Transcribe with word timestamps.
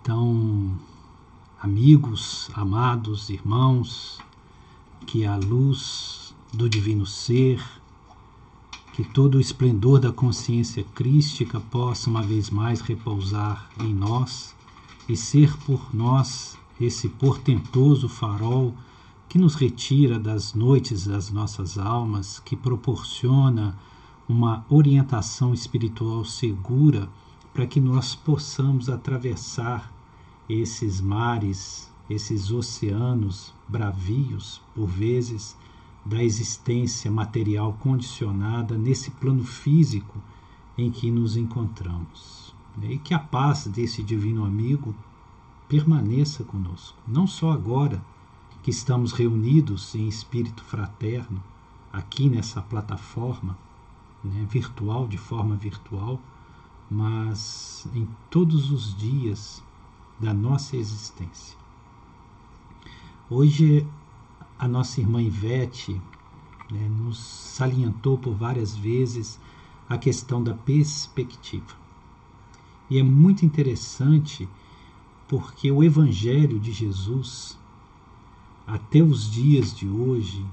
Então, 0.00 0.78
amigos, 1.60 2.50
amados, 2.54 3.30
irmãos, 3.30 4.22
que 5.06 5.24
a 5.24 5.36
luz 5.36 6.34
do 6.52 6.68
divino 6.68 7.04
ser, 7.04 7.62
que 8.92 9.04
todo 9.04 9.36
o 9.36 9.40
esplendor 9.40 10.00
da 10.00 10.12
consciência 10.12 10.84
crística 10.94 11.60
possa 11.60 12.08
uma 12.08 12.22
vez 12.22 12.50
mais 12.50 12.80
repousar 12.80 13.70
em 13.80 13.92
nós 13.94 14.56
e 15.08 15.16
ser 15.16 15.56
por 15.58 15.94
nós 15.94 16.58
esse 16.80 17.08
portentoso 17.08 18.08
farol 18.08 18.74
que 19.28 19.38
nos 19.38 19.54
retira 19.54 20.18
das 20.18 20.54
noites 20.54 21.06
das 21.06 21.30
nossas 21.30 21.76
almas, 21.76 22.40
que 22.40 22.56
proporciona 22.56 23.78
uma 24.28 24.64
orientação 24.68 25.52
espiritual 25.52 26.24
segura 26.24 27.08
para 27.58 27.66
que 27.66 27.80
nós 27.80 28.14
possamos 28.14 28.88
atravessar 28.88 29.92
esses 30.48 31.00
mares, 31.00 31.92
esses 32.08 32.52
oceanos 32.52 33.52
bravios, 33.66 34.62
por 34.76 34.86
vezes, 34.86 35.56
da 36.06 36.22
existência 36.22 37.10
material 37.10 37.72
condicionada 37.80 38.78
nesse 38.78 39.10
plano 39.10 39.42
físico 39.42 40.22
em 40.78 40.88
que 40.88 41.10
nos 41.10 41.36
encontramos. 41.36 42.54
E 42.80 42.96
que 42.96 43.12
a 43.12 43.18
paz 43.18 43.66
desse 43.66 44.04
divino 44.04 44.44
amigo 44.44 44.94
permaneça 45.68 46.44
conosco, 46.44 46.96
não 47.08 47.26
só 47.26 47.50
agora 47.50 48.00
que 48.62 48.70
estamos 48.70 49.10
reunidos 49.10 49.96
em 49.96 50.06
espírito 50.06 50.62
fraterno, 50.62 51.42
aqui 51.92 52.28
nessa 52.28 52.62
plataforma 52.62 53.58
né, 54.22 54.46
virtual, 54.48 55.08
de 55.08 55.18
forma 55.18 55.56
virtual, 55.56 56.20
mas 56.90 57.86
em 57.94 58.08
todos 58.30 58.70
os 58.70 58.96
dias 58.96 59.62
da 60.18 60.32
nossa 60.32 60.76
existência. 60.76 61.56
Hoje, 63.30 63.86
a 64.58 64.66
nossa 64.66 65.00
irmã 65.00 65.22
Ivete 65.22 66.00
né, 66.70 66.88
nos 66.88 67.18
salientou 67.18 68.18
por 68.18 68.34
várias 68.34 68.74
vezes 68.74 69.38
a 69.88 69.96
questão 69.96 70.42
da 70.42 70.54
perspectiva. 70.54 71.76
E 72.90 72.98
é 72.98 73.02
muito 73.02 73.44
interessante 73.44 74.48
porque 75.28 75.70
o 75.70 75.84
Evangelho 75.84 76.58
de 76.58 76.72
Jesus, 76.72 77.58
até 78.66 79.02
os 79.02 79.30
dias 79.30 79.74
de 79.74 79.86
hoje, 79.86 80.44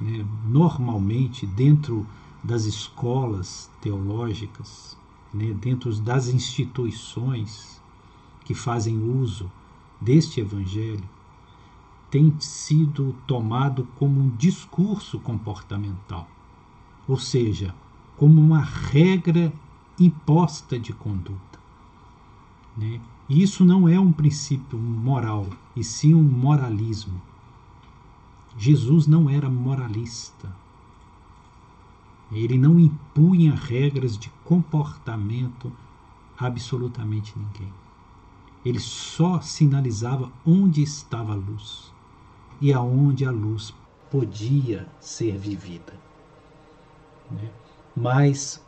né, 0.00 0.26
normalmente 0.44 1.46
dentro 1.46 2.06
das 2.42 2.64
escolas 2.64 3.70
teológicas, 3.80 4.98
né, 5.32 5.52
dentro 5.52 5.94
das 5.96 6.28
instituições 6.28 7.80
que 8.44 8.54
fazem 8.54 8.98
uso 8.98 9.50
deste 10.00 10.40
Evangelho, 10.40 11.08
tem 12.10 12.34
sido 12.40 13.14
tomado 13.26 13.86
como 13.96 14.20
um 14.20 14.30
discurso 14.30 15.20
comportamental, 15.20 16.28
ou 17.06 17.16
seja, 17.16 17.74
como 18.16 18.40
uma 18.40 18.60
regra 18.60 19.52
imposta 19.98 20.78
de 20.78 20.92
conduta. 20.92 21.60
Né? 22.76 23.00
E 23.28 23.42
isso 23.42 23.64
não 23.64 23.88
é 23.88 23.98
um 24.00 24.10
princípio 24.10 24.78
moral, 24.78 25.46
e 25.76 25.84
sim 25.84 26.14
um 26.14 26.22
moralismo. 26.22 27.20
Jesus 28.58 29.06
não 29.06 29.30
era 29.30 29.48
moralista. 29.48 30.52
Ele 32.32 32.56
não 32.56 32.78
impunha 32.78 33.54
regras 33.54 34.16
de 34.16 34.30
comportamento 34.44 35.72
a 36.38 36.46
absolutamente 36.46 37.36
ninguém. 37.36 37.72
Ele 38.64 38.78
só 38.78 39.40
sinalizava 39.40 40.30
onde 40.46 40.82
estava 40.82 41.32
a 41.32 41.36
luz 41.36 41.92
e 42.60 42.72
aonde 42.72 43.24
a 43.24 43.30
luz 43.30 43.74
podia 44.10 44.86
ser 45.00 45.36
vivida. 45.36 45.94
Né? 47.30 47.50
Mas 47.96 48.62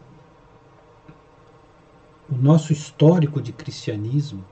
o 2.30 2.34
nosso 2.34 2.72
histórico 2.72 3.40
de 3.40 3.52
cristianismo 3.52 4.44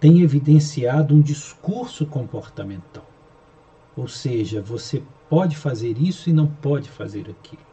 tem 0.00 0.20
evidenciado 0.22 1.14
um 1.14 1.20
discurso 1.20 2.06
comportamental. 2.06 3.06
Ou 3.96 4.08
seja, 4.08 4.62
você 4.62 5.02
pode 5.28 5.56
fazer 5.56 5.98
isso 5.98 6.30
e 6.30 6.32
não 6.32 6.46
pode 6.46 6.88
fazer 6.88 7.28
aquilo. 7.28 7.67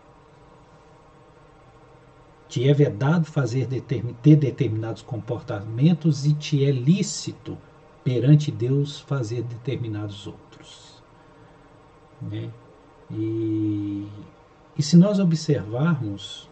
Te 2.47 2.69
é 2.69 2.73
vedado 2.73 3.25
fazer 3.25 3.67
ter 4.22 4.35
determinados 4.35 5.01
comportamentos 5.01 6.25
e 6.25 6.33
te 6.33 6.63
é 6.63 6.72
lícito 6.72 7.57
perante 8.03 8.51
Deus 8.51 9.00
fazer 9.00 9.41
determinados 9.44 10.28
outros. 10.28 11.03
Né? 12.22 12.51
E, 13.09 14.07
e 14.78 14.84
se 14.84 14.95
nós 14.95 15.19
observarmos, 15.19 16.50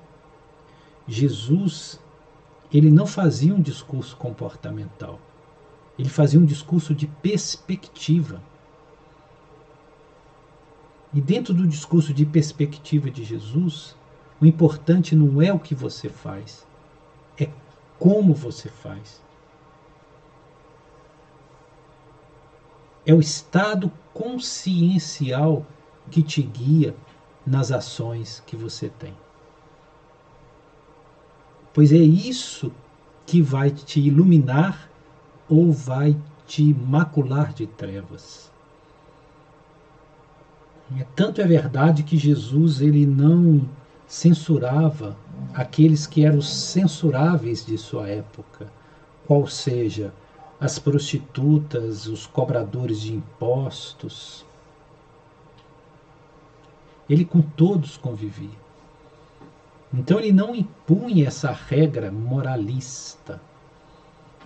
Jesus 1.07 1.99
ele 2.71 2.89
não 2.89 3.05
fazia 3.05 3.53
um 3.53 3.61
discurso 3.61 4.17
comportamental 4.17 5.19
ele 5.97 6.09
fazia 6.09 6.39
um 6.39 6.45
discurso 6.45 6.93
de 6.93 7.07
perspectiva. 7.07 8.41
E 11.13 11.21
dentro 11.21 11.53
do 11.53 11.67
discurso 11.67 12.13
de 12.13 12.25
perspectiva 12.25 13.11
de 13.11 13.23
Jesus, 13.23 13.95
o 14.43 14.45
importante 14.45 15.15
não 15.15 15.41
é 15.41 15.53
o 15.53 15.59
que 15.59 15.73
você 15.73 16.09
faz, 16.09 16.67
é 17.39 17.49
como 17.97 18.33
você 18.33 18.67
faz. 18.67 19.23
É 23.05 23.13
o 23.13 23.21
estado 23.21 23.89
consciencial 24.13 25.65
que 26.11 26.21
te 26.21 26.41
guia 26.41 26.93
nas 27.47 27.71
ações 27.71 28.43
que 28.45 28.57
você 28.57 28.89
tem. 28.89 29.15
Pois 31.73 31.93
é 31.93 31.97
isso 31.97 32.69
que 33.25 33.41
vai 33.41 33.71
te 33.71 34.01
iluminar 34.01 34.89
ou 35.47 35.71
vai 35.71 36.17
te 36.45 36.73
macular 36.73 37.53
de 37.53 37.65
trevas. 37.65 38.51
É, 40.99 41.05
tanto 41.15 41.39
é 41.39 41.47
verdade 41.47 42.03
que 42.03 42.17
Jesus 42.17 42.81
ele 42.81 43.05
não 43.05 43.65
censurava 44.13 45.17
aqueles 45.53 46.05
que 46.05 46.23
eram 46.23 46.41
censuráveis 46.41 47.65
de 47.65 47.77
sua 47.77 48.07
época, 48.07 48.71
qual 49.25 49.47
seja 49.47 50.13
as 50.59 50.77
prostitutas, 50.77 52.05
os 52.05 52.27
cobradores 52.27 53.01
de 53.01 53.13
impostos. 53.13 54.45
Ele 57.09 57.25
com 57.25 57.41
todos 57.41 57.97
convivia. 57.97 58.63
Então 59.93 60.19
ele 60.19 60.31
não 60.31 60.55
impunha 60.55 61.27
essa 61.27 61.51
regra 61.51 62.11
moralista 62.11 63.41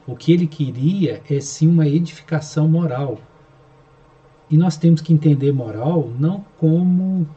o 0.07 0.15
que 0.15 0.31
ele 0.31 0.47
queria 0.47 1.21
é 1.29 1.41
sim 1.41 1.67
uma 1.67 1.85
edificação 1.85 2.69
moral. 2.69 3.19
E 4.49 4.57
nós 4.57 4.77
temos 4.77 5.01
que 5.01 5.11
entender 5.11 5.51
moral 5.51 6.09
não 6.17 6.45
como 6.57 7.27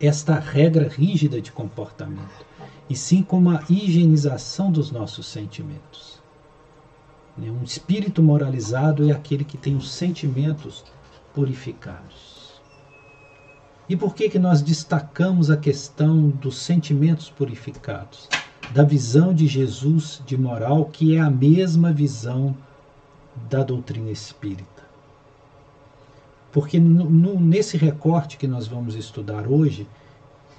esta 0.00 0.38
regra 0.38 0.88
rígida 0.88 1.40
de 1.40 1.52
comportamento, 1.52 2.44
e 2.88 2.96
sim 2.96 3.22
como 3.22 3.50
a 3.50 3.62
higienização 3.68 4.70
dos 4.70 4.90
nossos 4.90 5.26
sentimentos. 5.26 6.22
Né, 7.36 7.50
um 7.50 7.64
espírito 7.64 8.22
moralizado 8.22 9.08
é 9.08 9.12
aquele 9.12 9.44
que 9.44 9.56
tem 9.56 9.76
os 9.76 9.90
sentimentos 9.90 10.84
purificados. 11.34 12.60
E 13.88 13.96
por 13.96 14.14
que, 14.14 14.30
que 14.30 14.38
nós 14.38 14.62
destacamos 14.62 15.50
a 15.50 15.56
questão 15.56 16.28
dos 16.28 16.58
sentimentos 16.58 17.28
purificados? 17.28 18.28
da 18.72 18.82
visão 18.82 19.34
de 19.34 19.46
Jesus 19.46 20.22
de 20.26 20.36
moral, 20.36 20.86
que 20.86 21.16
é 21.16 21.20
a 21.20 21.30
mesma 21.30 21.92
visão 21.92 22.56
da 23.48 23.62
doutrina 23.62 24.10
espírita. 24.10 24.73
Porque 26.54 26.78
no, 26.78 27.10
no, 27.10 27.40
nesse 27.40 27.76
recorte 27.76 28.36
que 28.36 28.46
nós 28.46 28.68
vamos 28.68 28.94
estudar 28.94 29.48
hoje, 29.48 29.88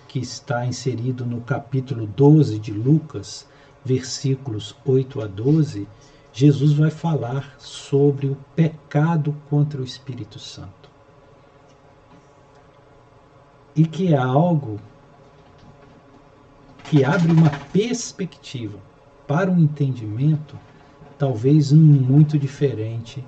que 0.10 0.20
está 0.20 0.66
inserido 0.66 1.26
no 1.26 1.40
capítulo 1.40 2.06
12 2.06 2.60
de 2.60 2.74
Lucas, 2.74 3.48
versículos 3.86 4.76
8 4.86 5.22
a 5.22 5.26
12, 5.26 5.88
Jesus 6.34 6.74
vai 6.74 6.92
falar 6.92 7.56
sobre 7.58 8.28
o 8.28 8.36
pecado 8.54 9.34
contra 9.50 9.80
o 9.80 9.86
Espírito 9.86 10.38
Santo. 10.38 10.90
E 13.74 13.88
que 13.88 14.14
é 14.14 14.18
algo 14.18 14.82
que 16.84 17.06
abre 17.06 17.32
uma 17.32 17.52
perspectiva 17.72 18.78
para 19.26 19.50
um 19.50 19.60
entendimento 19.60 20.60
talvez 21.18 21.72
muito 21.72 22.38
diferente 22.38 23.24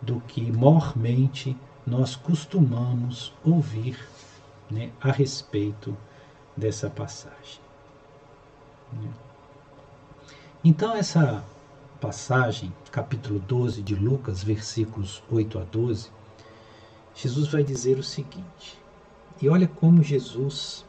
do 0.00 0.18
que 0.20 0.50
mormente 0.50 1.54
nós 1.86 2.16
costumamos 2.16 3.32
ouvir 3.44 3.98
né, 4.70 4.90
a 5.00 5.12
respeito 5.12 5.96
dessa 6.56 6.90
passagem. 6.90 7.60
Né. 8.92 9.10
Então, 10.64 10.96
essa 10.96 11.44
passagem, 12.00 12.72
capítulo 12.90 13.38
12 13.38 13.82
de 13.82 13.94
Lucas, 13.94 14.42
versículos 14.42 15.22
8 15.30 15.58
a 15.58 15.64
12, 15.64 16.10
Jesus 17.14 17.48
vai 17.48 17.62
dizer 17.62 17.98
o 17.98 18.02
seguinte: 18.02 18.78
e 19.40 19.48
olha 19.48 19.68
como 19.68 20.02
Jesus, 20.02 20.84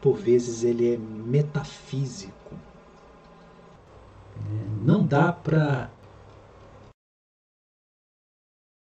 por 0.00 0.16
vezes, 0.16 0.64
ele 0.64 0.94
é 0.94 0.96
metafísico. 0.96 2.34
Não 4.82 5.06
dá 5.06 5.30
para 5.30 5.90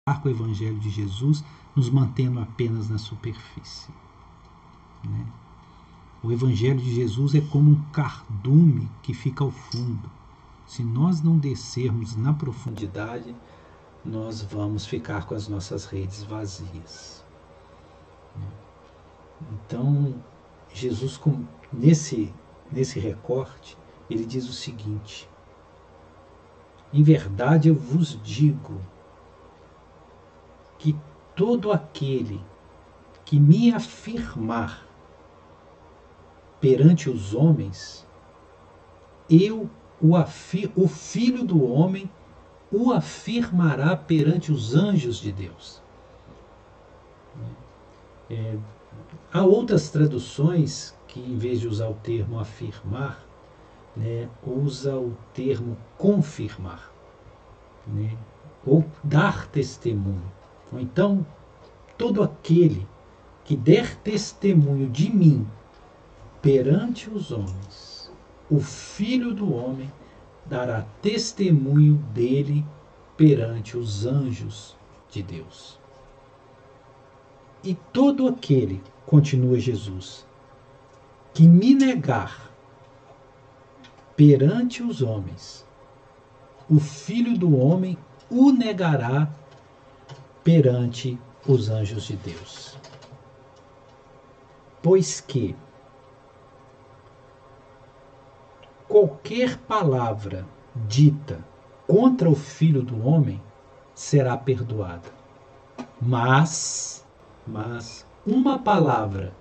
o 0.07 0.29
Evangelho 0.29 0.77
de 0.77 0.91
Jesus 0.91 1.43
nos 1.75 1.89
mantendo 1.89 2.39
apenas 2.39 2.87
na 2.87 2.99
superfície. 2.99 3.89
Né? 5.03 5.25
O 6.21 6.31
Evangelho 6.31 6.79
de 6.79 6.93
Jesus 6.93 7.33
é 7.33 7.41
como 7.41 7.71
um 7.71 7.81
cardume 7.85 8.87
que 9.01 9.15
fica 9.15 9.43
ao 9.43 9.49
fundo. 9.49 10.07
Se 10.67 10.83
nós 10.83 11.23
não 11.23 11.39
descermos 11.39 12.15
na 12.15 12.31
profundidade, 12.35 13.35
nós 14.05 14.43
vamos 14.43 14.85
ficar 14.85 15.25
com 15.25 15.33
as 15.33 15.47
nossas 15.47 15.85
redes 15.85 16.21
vazias. 16.21 17.25
Então, 19.51 20.13
Jesus, 20.71 21.19
nesse, 21.73 22.31
nesse 22.71 22.99
recorte, 22.99 23.75
ele 24.07 24.23
diz 24.23 24.47
o 24.47 24.53
seguinte: 24.53 25.27
Em 26.93 27.01
verdade 27.01 27.69
eu 27.69 27.75
vos 27.75 28.19
digo 28.23 28.79
que 30.77 30.95
todo 31.35 31.71
aquele 31.71 32.41
que 33.23 33.39
me 33.39 33.73
afirmar 33.73 34.85
perante 36.59 37.09
os 37.09 37.33
homens, 37.33 38.07
eu 39.29 39.69
o, 40.01 40.15
afir, 40.15 40.71
o 40.75 40.87
Filho 40.87 41.43
do 41.43 41.63
Homem 41.63 42.09
o 42.71 42.91
afirmará 42.91 43.95
perante 43.95 44.51
os 44.51 44.75
anjos 44.75 45.17
de 45.17 45.31
Deus. 45.31 45.81
É, 48.29 48.57
Há 49.35 49.43
outras 49.43 49.89
traduções 49.89 50.97
que, 51.07 51.19
em 51.19 51.37
vez 51.37 51.59
de 51.59 51.67
usar 51.67 51.89
o 51.89 51.93
termo 51.95 52.39
afirmar, 52.39 53.21
né, 53.95 54.29
usa 54.45 54.95
o 54.95 55.13
termo 55.33 55.77
confirmar, 55.97 56.91
né, 57.85 58.17
ou 58.65 58.85
dar 59.03 59.47
testemunho. 59.47 60.31
Ou 60.75 60.81
então, 60.81 61.25
todo 61.97 62.21
aquele 62.21 62.85
que 63.45 63.55
der 63.55 63.95
testemunho 63.95 64.89
de 64.89 65.09
mim 65.09 65.47
perante 66.41 67.09
os 67.09 67.31
homens, 67.31 68.11
o 68.51 68.59
Filho 68.59 69.33
do 69.33 69.55
Homem 69.55 69.89
dará 70.45 70.85
testemunho 71.01 71.95
dele 72.13 72.65
perante 73.15 73.77
os 73.77 74.05
anjos 74.05 74.75
de 75.09 75.23
Deus. 75.23 75.79
E 77.63 77.73
todo 77.93 78.27
aquele 78.27 78.83
continua 79.05 79.57
Jesus, 79.57 80.27
que 81.33 81.47
me 81.47 81.73
negar 81.73 82.51
perante 84.13 84.83
os 84.83 85.01
homens, 85.01 85.65
o 86.69 86.81
filho 86.81 87.37
do 87.37 87.57
homem 87.57 87.97
o 88.29 88.51
negará 88.51 89.29
perante 90.45 91.19
os 91.47 91.69
anjos 91.69 92.03
de 92.03 92.15
Deus. 92.17 92.77
Pois 94.83 95.19
que 95.19 95.55
qualquer 98.87 99.57
palavra 99.57 100.45
dita 100.75 101.43
contra 101.87 102.29
o 102.29 102.35
filho 102.35 102.83
do 102.83 103.03
homem 103.07 103.41
será 103.95 104.37
perdoada. 104.37 105.09
Mas, 105.99 107.03
mas 107.47 108.05
uma 108.23 108.59
palavra 108.59 109.33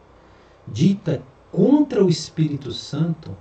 dita 0.66 1.22
contra 1.52 2.02
o 2.02 2.08
Espírito 2.08 2.72
Santo, 2.72 3.36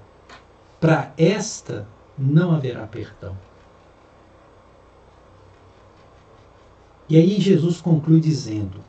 para 0.81 1.13
esta 1.17 1.87
não 2.17 2.51
haverá 2.51 2.85
perdão. 2.85 3.37
E 7.09 7.17
aí 7.17 7.39
Jesus 7.39 7.81
conclui 7.81 8.19
dizendo: 8.19 8.83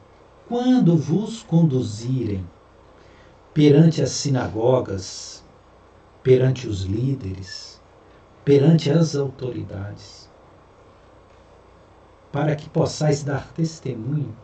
Quando 0.48 0.96
vos 0.96 1.42
conduzirem 1.42 2.48
perante 3.52 4.02
as 4.02 4.10
sinagogas, 4.10 5.44
perante 6.22 6.66
os 6.66 6.82
líderes, 6.82 7.80
perante 8.44 8.90
as 8.90 9.14
autoridades, 9.14 10.30
para 12.32 12.56
que 12.56 12.68
possais 12.68 13.22
dar 13.22 13.52
testemunho 13.52 14.34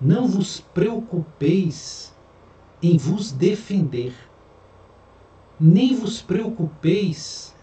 não 0.00 0.28
vos 0.28 0.60
preocupeis 0.60 2.14
em 2.82 2.98
vos 2.98 3.32
defender, 3.32 4.14
nem 5.58 5.94
vos 5.94 6.20
preocupeis 6.20 7.54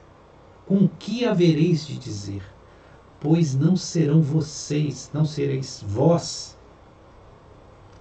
com 0.66 0.86
o 0.86 0.89
que 0.89 1.25
havereis 1.25 1.86
de 1.86 2.00
dizer, 2.00 2.44
pois 3.21 3.56
não 3.56 3.77
serão 3.77 4.21
vocês, 4.21 5.09
não 5.13 5.23
sereis 5.23 5.81
vós 5.88 6.57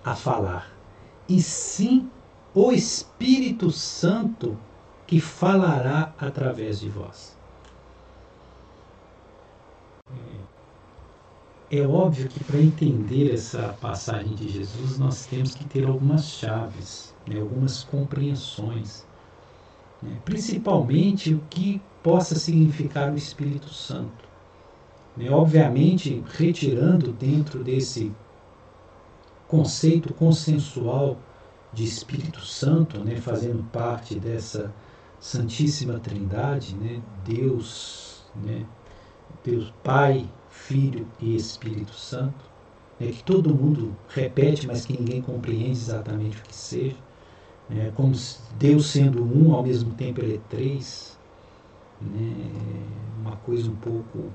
a 0.02 0.16
falar, 0.16 0.72
e 1.28 1.40
sim 1.42 2.10
o 2.54 2.72
Espírito 2.72 3.70
Santo 3.70 4.58
que 5.06 5.20
falará 5.20 6.12
através 6.18 6.80
de 6.80 6.88
vós. 6.88 7.38
É 11.70 11.86
óbvio 11.86 12.28
que 12.28 12.42
para 12.42 12.58
entender 12.58 13.32
essa 13.32 13.76
passagem 13.80 14.34
de 14.34 14.48
Jesus, 14.48 14.98
nós 14.98 15.26
temos 15.26 15.54
que 15.54 15.64
ter 15.64 15.86
algumas 15.86 16.24
chaves, 16.24 17.14
né, 17.28 17.38
algumas 17.38 17.84
compreensões. 17.84 19.06
Né, 20.02 20.18
principalmente 20.24 21.32
o 21.32 21.40
que 21.48 21.80
possa 22.02 22.34
significar 22.34 23.12
o 23.12 23.16
Espírito 23.16 23.68
Santo. 23.68 24.29
Né, 25.16 25.30
obviamente, 25.30 26.22
retirando 26.36 27.12
dentro 27.12 27.62
desse 27.62 28.12
conceito 29.48 30.14
consensual 30.14 31.18
de 31.72 31.84
Espírito 31.84 32.40
Santo, 32.40 33.02
né, 33.02 33.16
fazendo 33.16 33.62
parte 33.64 34.18
dessa 34.18 34.72
Santíssima 35.18 35.98
Trindade, 35.98 36.74
né, 36.76 37.02
Deus, 37.24 38.24
né, 38.34 38.64
Deus 39.44 39.72
Pai, 39.82 40.28
Filho 40.48 41.06
e 41.20 41.34
Espírito 41.36 41.94
Santo, 41.94 42.44
né, 42.98 43.08
que 43.08 43.22
todo 43.24 43.54
mundo 43.54 43.96
repete, 44.08 44.66
mas 44.66 44.86
que 44.86 44.96
ninguém 44.98 45.20
compreende 45.20 45.72
exatamente 45.72 46.38
o 46.38 46.42
que 46.42 46.54
seja, 46.54 46.96
né, 47.68 47.92
como 47.94 48.12
Deus 48.58 48.86
sendo 48.86 49.22
um, 49.22 49.54
ao 49.54 49.62
mesmo 49.62 49.94
tempo 49.94 50.20
ele 50.20 50.36
é 50.36 50.40
três, 50.48 51.18
né, 52.00 52.50
uma 53.20 53.36
coisa 53.36 53.70
um 53.70 53.76
pouco 53.76 54.30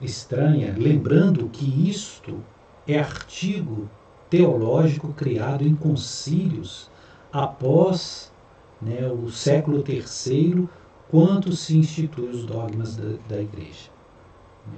estranha, 0.00 0.74
lembrando 0.76 1.48
que 1.48 1.88
isto 1.88 2.42
é 2.86 2.98
artigo 2.98 3.88
teológico 4.30 5.12
criado 5.12 5.66
em 5.66 5.74
concílios 5.74 6.90
após 7.32 8.32
né, 8.80 9.08
o 9.08 9.30
século 9.30 9.82
III, 9.86 10.68
quando 11.10 11.54
se 11.54 11.76
institui 11.76 12.28
os 12.28 12.44
dogmas 12.44 12.96
da, 12.96 13.16
da 13.28 13.40
igreja. 13.40 13.90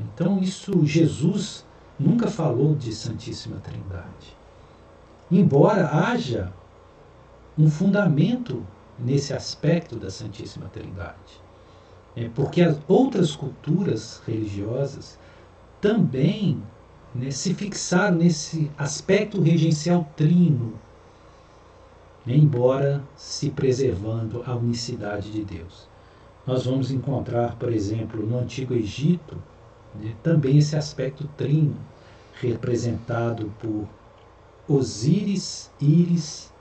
Então, 0.00 0.38
isso, 0.38 0.86
Jesus 0.86 1.64
nunca 1.98 2.28
falou 2.28 2.74
de 2.74 2.94
Santíssima 2.94 3.56
Trindade. 3.56 4.36
Embora 5.30 5.88
haja 5.88 6.52
um 7.58 7.68
fundamento 7.68 8.64
nesse 8.98 9.34
aspecto 9.34 9.96
da 9.96 10.10
Santíssima 10.10 10.66
Trindade. 10.68 11.40
É 12.16 12.28
porque 12.28 12.62
as 12.62 12.78
outras 12.88 13.36
culturas 13.36 14.20
religiosas 14.26 15.18
também 15.80 16.62
né, 17.14 17.30
se 17.30 17.54
fixaram 17.54 18.16
nesse 18.16 18.70
aspecto 18.76 19.40
regencial 19.40 20.08
trino, 20.16 20.74
né, 22.26 22.34
embora 22.34 23.02
se 23.16 23.50
preservando 23.50 24.42
a 24.46 24.54
unicidade 24.54 25.30
de 25.30 25.44
Deus. 25.44 25.88
Nós 26.46 26.64
vamos 26.64 26.90
encontrar, 26.90 27.56
por 27.56 27.72
exemplo, 27.72 28.26
no 28.26 28.38
Antigo 28.38 28.74
Egito, 28.74 29.36
né? 29.94 30.14
Também 30.22 30.58
esse 30.58 30.76
aspecto 30.76 31.28
trino, 31.36 31.76
representado 32.40 33.52
por 33.60 33.86
Osíris, 34.68 35.70
Íris, 35.80 36.52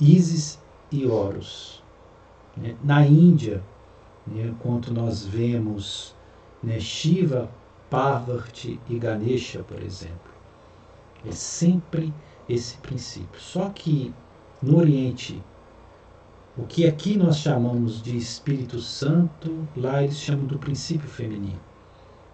Ísis 0.00 0.58
e 0.90 1.06
Horus. 1.06 1.82
Né? 2.56 2.76
Na 2.82 3.04
Índia, 3.06 3.62
né, 4.32 4.54
quando 4.60 4.92
nós 4.92 5.24
vemos 5.24 6.14
né, 6.62 6.78
Shiva, 6.80 7.50
Parvati 7.90 8.80
e 8.88 8.98
Ganesha, 8.98 9.62
por 9.62 9.82
exemplo, 9.82 10.32
é 11.26 11.32
sempre 11.32 12.12
esse 12.48 12.76
princípio. 12.78 13.40
Só 13.40 13.68
que 13.70 14.14
no 14.62 14.78
Oriente 14.78 15.42
O 16.56 16.66
que 16.66 16.86
aqui 16.86 17.16
nós 17.16 17.38
chamamos 17.38 18.02
de 18.02 18.16
Espírito 18.16 18.80
Santo, 18.80 19.66
lá 19.76 20.02
eles 20.02 20.18
chamam 20.18 20.44
do 20.46 20.58
princípio 20.58 21.08
feminino, 21.08 21.60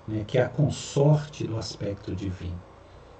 né, 0.09 0.25
que 0.27 0.39
é 0.39 0.43
a 0.43 0.49
consorte 0.49 1.47
do 1.47 1.57
aspecto 1.59 2.15
divino. 2.15 2.61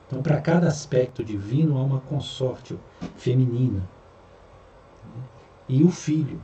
Então, 0.07 0.23
para 0.23 0.41
cada 0.41 0.67
aspecto 0.67 1.23
divino 1.25 1.79
há 1.79 1.83
uma 1.83 2.01
consorte 2.01 2.79
feminina. 3.17 3.81
Né, 5.05 5.23
e 5.69 5.85
o 5.85 5.91
filho. 5.91 6.41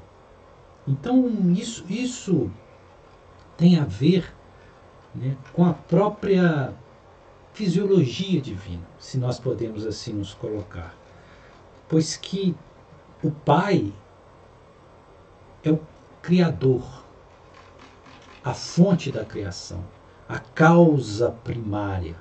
Então, 0.90 1.30
isso, 1.52 1.85
isso 1.88 2.50
tem 3.56 3.78
a 3.78 3.85
ver 3.85 4.35
né, 5.14 5.37
com 5.52 5.64
a 5.64 5.73
própria 5.73 6.75
fisiologia 7.52 8.40
divina, 8.40 8.82
se 8.99 9.16
nós 9.16 9.38
podemos 9.38 9.87
assim 9.87 10.12
nos 10.12 10.35
colocar. 10.35 10.92
Pois 11.88 12.16
que 12.16 12.56
o 13.23 13.30
Pai 13.30 13.92
é 15.62 15.70
o 15.70 15.80
Criador, 16.20 17.04
a 18.42 18.52
fonte 18.52 19.12
da 19.12 19.25
criação, 19.25 19.85
a 20.28 20.40
causa 20.40 21.30
primária, 21.30 22.16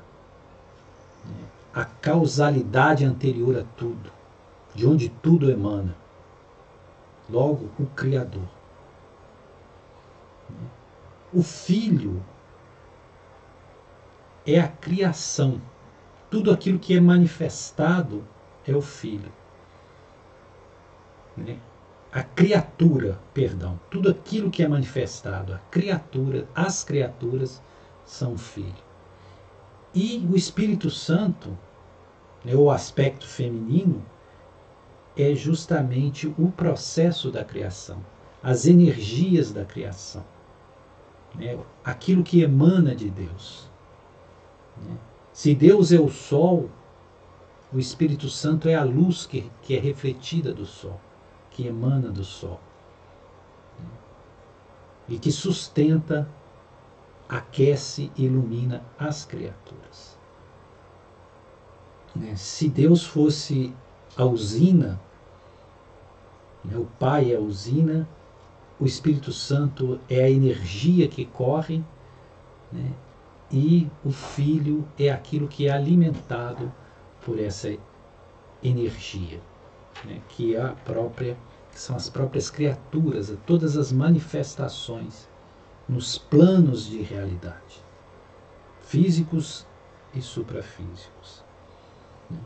né, 1.25 1.47
a 1.73 1.85
causalidade 1.85 3.03
anterior 3.03 3.57
a 3.57 3.63
tudo, 3.75 4.11
de 4.75 4.85
onde 4.85 5.09
tudo 5.09 5.49
emana. 5.49 5.95
Logo, 7.27 7.69
o 7.79 7.87
Criador. 7.87 8.58
O 11.31 11.43
Filho 11.43 12.23
é 14.45 14.59
a 14.59 14.67
criação. 14.67 15.61
Tudo 16.31 16.51
aquilo 16.51 16.79
que 16.79 16.95
é 16.95 16.99
manifestado 16.99 18.23
é 18.67 18.75
o 18.75 18.81
Filho. 18.81 19.31
Né? 21.37 21.59
A 22.11 22.23
criatura, 22.23 23.19
perdão, 23.31 23.79
tudo 23.91 24.09
aquilo 24.09 24.49
que 24.49 24.63
é 24.63 24.67
manifestado, 24.67 25.53
a 25.53 25.59
criatura, 25.69 26.47
as 26.55 26.83
criaturas 26.83 27.61
são 28.03 28.35
Filho. 28.35 28.89
E 29.93 30.27
o 30.31 30.35
Espírito 30.35 30.89
Santo, 30.89 31.55
né, 32.43 32.55
o 32.55 32.71
aspecto 32.71 33.27
feminino, 33.27 34.03
é 35.15 35.35
justamente 35.35 36.33
o 36.39 36.51
processo 36.51 37.29
da 37.29 37.43
criação, 37.43 38.03
as 38.41 38.65
energias 38.65 39.51
da 39.51 39.63
criação, 39.63 40.25
né? 41.35 41.57
aquilo 41.83 42.23
que 42.23 42.41
emana 42.41 42.95
de 42.95 43.09
Deus. 43.09 43.69
Né? 44.77 44.97
Se 45.31 45.53
Deus 45.53 45.91
é 45.91 45.99
o 45.99 46.09
Sol, 46.09 46.69
o 47.71 47.79
Espírito 47.79 48.29
Santo 48.29 48.67
é 48.67 48.75
a 48.75 48.83
luz 48.83 49.25
que, 49.25 49.49
que 49.61 49.75
é 49.75 49.79
refletida 49.79 50.53
do 50.53 50.65
Sol, 50.65 50.99
que 51.51 51.67
emana 51.67 52.09
do 52.09 52.23
Sol. 52.23 52.59
Né? 53.79 53.89
E 55.09 55.19
que 55.19 55.31
sustenta, 55.31 56.27
aquece 57.27 58.11
e 58.17 58.25
ilumina 58.25 58.83
as 58.97 59.23
criaturas. 59.23 60.17
Né? 62.15 62.35
Se 62.35 62.67
Deus 62.67 63.05
fosse 63.05 63.73
a 64.17 64.25
usina, 64.25 64.99
né? 66.65 66.77
o 66.77 66.85
Pai 66.99 67.31
é 67.31 67.37
a 67.37 67.39
usina, 67.39 68.07
o 68.79 68.85
Espírito 68.85 69.31
Santo 69.31 69.99
é 70.09 70.23
a 70.23 70.29
energia 70.29 71.07
que 71.07 71.25
corre, 71.25 71.83
né? 72.71 72.93
e 73.51 73.89
o 74.05 74.11
filho 74.11 74.87
é 74.97 75.09
aquilo 75.09 75.47
que 75.47 75.67
é 75.67 75.71
alimentado 75.71 76.71
por 77.21 77.39
essa 77.39 77.75
energia, 78.63 79.41
né, 80.05 80.21
que 80.29 80.55
é 80.55 80.61
a 80.61 80.69
própria, 80.69 81.37
são 81.71 81.95
as 81.95 82.09
próprias 82.09 82.49
criaturas, 82.49 83.35
todas 83.45 83.75
as 83.75 83.91
manifestações 83.91 85.27
nos 85.87 86.17
planos 86.17 86.85
de 86.85 87.01
realidade, 87.01 87.83
físicos 88.81 89.65
e 90.13 90.21
suprafísicos. 90.21 91.43
Né. 92.29 92.37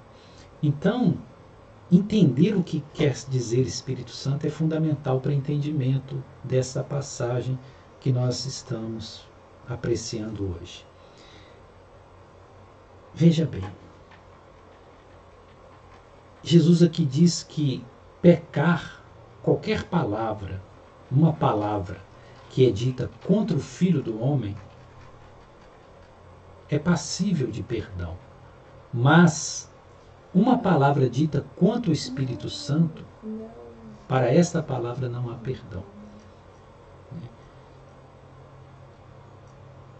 Então, 0.61 1.17
entender 1.91 2.55
o 2.55 2.63
que 2.63 2.83
quer 2.93 3.13
dizer 3.29 3.61
Espírito 3.61 4.11
Santo 4.11 4.47
é 4.47 4.49
fundamental 4.49 5.19
para 5.19 5.29
o 5.29 5.33
entendimento 5.33 6.23
dessa 6.43 6.83
passagem 6.83 7.57
que 7.99 8.11
nós 8.11 8.45
estamos 8.45 9.25
apreciando 9.67 10.55
hoje. 10.55 10.85
Veja 13.13 13.45
bem, 13.45 13.63
Jesus 16.41 16.81
aqui 16.83 17.05
diz 17.05 17.43
que 17.43 17.85
pecar, 18.21 19.01
qualquer 19.41 19.83
palavra, 19.83 20.61
uma 21.11 21.31
palavra 21.31 22.01
que 22.49 22.67
é 22.67 22.71
dita 22.71 23.09
contra 23.25 23.55
o 23.55 23.59
Filho 23.59 24.01
do 24.01 24.21
Homem, 24.21 24.55
é 26.69 26.79
passível 26.79 27.49
de 27.49 27.63
perdão. 27.63 28.17
Mas 28.91 29.71
uma 30.33 30.57
palavra 30.57 31.09
dita 31.09 31.45
contra 31.55 31.91
o 31.91 31.93
Espírito 31.93 32.49
Santo, 32.49 33.05
para 34.07 34.33
esta 34.33 34.61
palavra 34.63 35.07
não 35.07 35.29
há 35.29 35.35
perdão. 35.35 35.83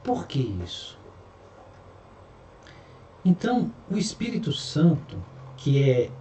Por 0.04 0.28
que 0.28 0.40
isso? 0.40 0.98
Então, 3.24 3.72
o 3.90 3.98
Espírito 3.98 4.52
Santo, 4.52 5.18
que 5.56 5.90
é 5.90 6.12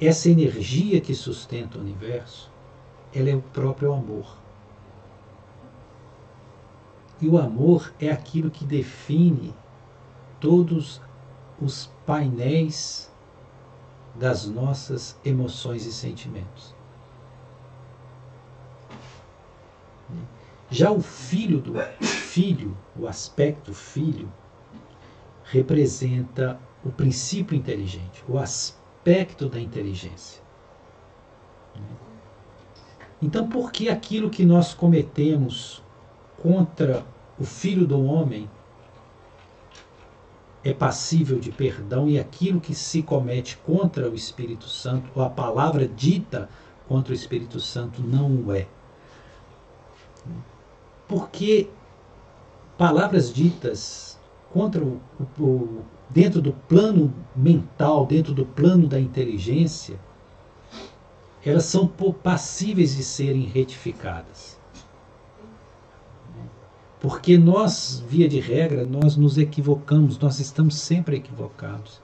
essa 0.00 0.30
energia 0.30 1.00
que 1.00 1.14
sustenta 1.14 1.76
o 1.76 1.80
universo, 1.80 2.50
ela 3.14 3.28
é 3.28 3.36
o 3.36 3.42
próprio 3.42 3.92
amor. 3.92 4.36
E 7.20 7.28
o 7.28 7.38
amor 7.38 7.92
é 8.00 8.10
aquilo 8.10 8.50
que 8.50 8.64
define 8.64 9.54
todos 10.40 11.00
os 11.60 11.90
painéis 12.06 13.10
das 14.18 14.46
nossas 14.46 15.18
emoções 15.24 15.84
e 15.86 15.92
sentimentos. 15.92 16.74
Já 20.70 20.90
o 20.90 21.00
filho 21.00 21.60
do 21.60 21.74
filho, 22.04 22.76
o 22.98 23.06
aspecto 23.06 23.72
filho, 23.72 24.32
representa 25.44 26.58
o 26.84 26.90
princípio 26.90 27.56
inteligente, 27.56 28.24
o 28.28 28.38
aspecto 28.38 29.48
da 29.48 29.60
inteligência. 29.60 30.42
Então, 33.22 33.48
por 33.48 33.70
que 33.70 33.88
aquilo 33.88 34.28
que 34.28 34.44
nós 34.44 34.74
cometemos 34.74 35.82
contra 36.42 37.04
o 37.38 37.44
Filho 37.44 37.86
do 37.86 38.02
Homem 38.04 38.48
é 40.68 40.74
passível 40.74 41.38
de 41.38 41.52
perdão 41.52 42.08
e 42.08 42.18
aquilo 42.18 42.60
que 42.60 42.74
se 42.74 43.00
comete 43.00 43.56
contra 43.58 44.10
o 44.10 44.14
Espírito 44.16 44.68
Santo, 44.68 45.08
ou 45.14 45.22
a 45.22 45.30
palavra 45.30 45.86
dita 45.86 46.48
contra 46.88 47.12
o 47.12 47.14
Espírito 47.14 47.60
Santo, 47.60 48.02
não 48.02 48.46
o 48.46 48.52
é? 48.52 48.66
Porque 51.06 51.68
palavras 52.76 53.32
ditas 53.32 54.18
contra 54.52 54.82
o, 54.82 55.00
o, 55.38 55.84
dentro 56.10 56.42
do 56.42 56.52
plano 56.52 57.14
mental, 57.34 58.04
dentro 58.04 58.34
do 58.34 58.44
plano 58.44 58.88
da 58.88 58.98
inteligência, 58.98 60.00
elas 61.44 61.66
são 61.66 61.86
passíveis 61.86 62.96
de 62.96 63.04
serem 63.04 63.42
retificadas. 63.42 64.58
Porque 67.08 67.38
nós, 67.38 68.02
via 68.08 68.28
de 68.28 68.40
regra, 68.40 68.84
nós 68.84 69.14
nos 69.16 69.38
equivocamos, 69.38 70.18
nós 70.18 70.40
estamos 70.40 70.74
sempre 70.74 71.14
equivocados. 71.14 72.00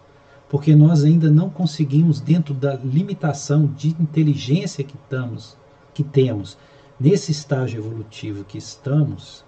Porque 0.49 0.77
nós 0.77 1.03
ainda 1.03 1.29
não 1.29 1.51
conseguimos, 1.51 2.21
dentro 2.21 2.55
da 2.55 2.75
limitação 2.75 3.67
de 3.67 3.89
inteligência 4.01 4.85
que, 4.85 4.95
estamos, 4.95 5.57
que 5.93 6.05
temos, 6.05 6.57
nesse 7.01 7.33
estágio 7.33 7.81
evolutivo 7.81 8.45
que 8.45 8.57
estamos, 8.57 9.45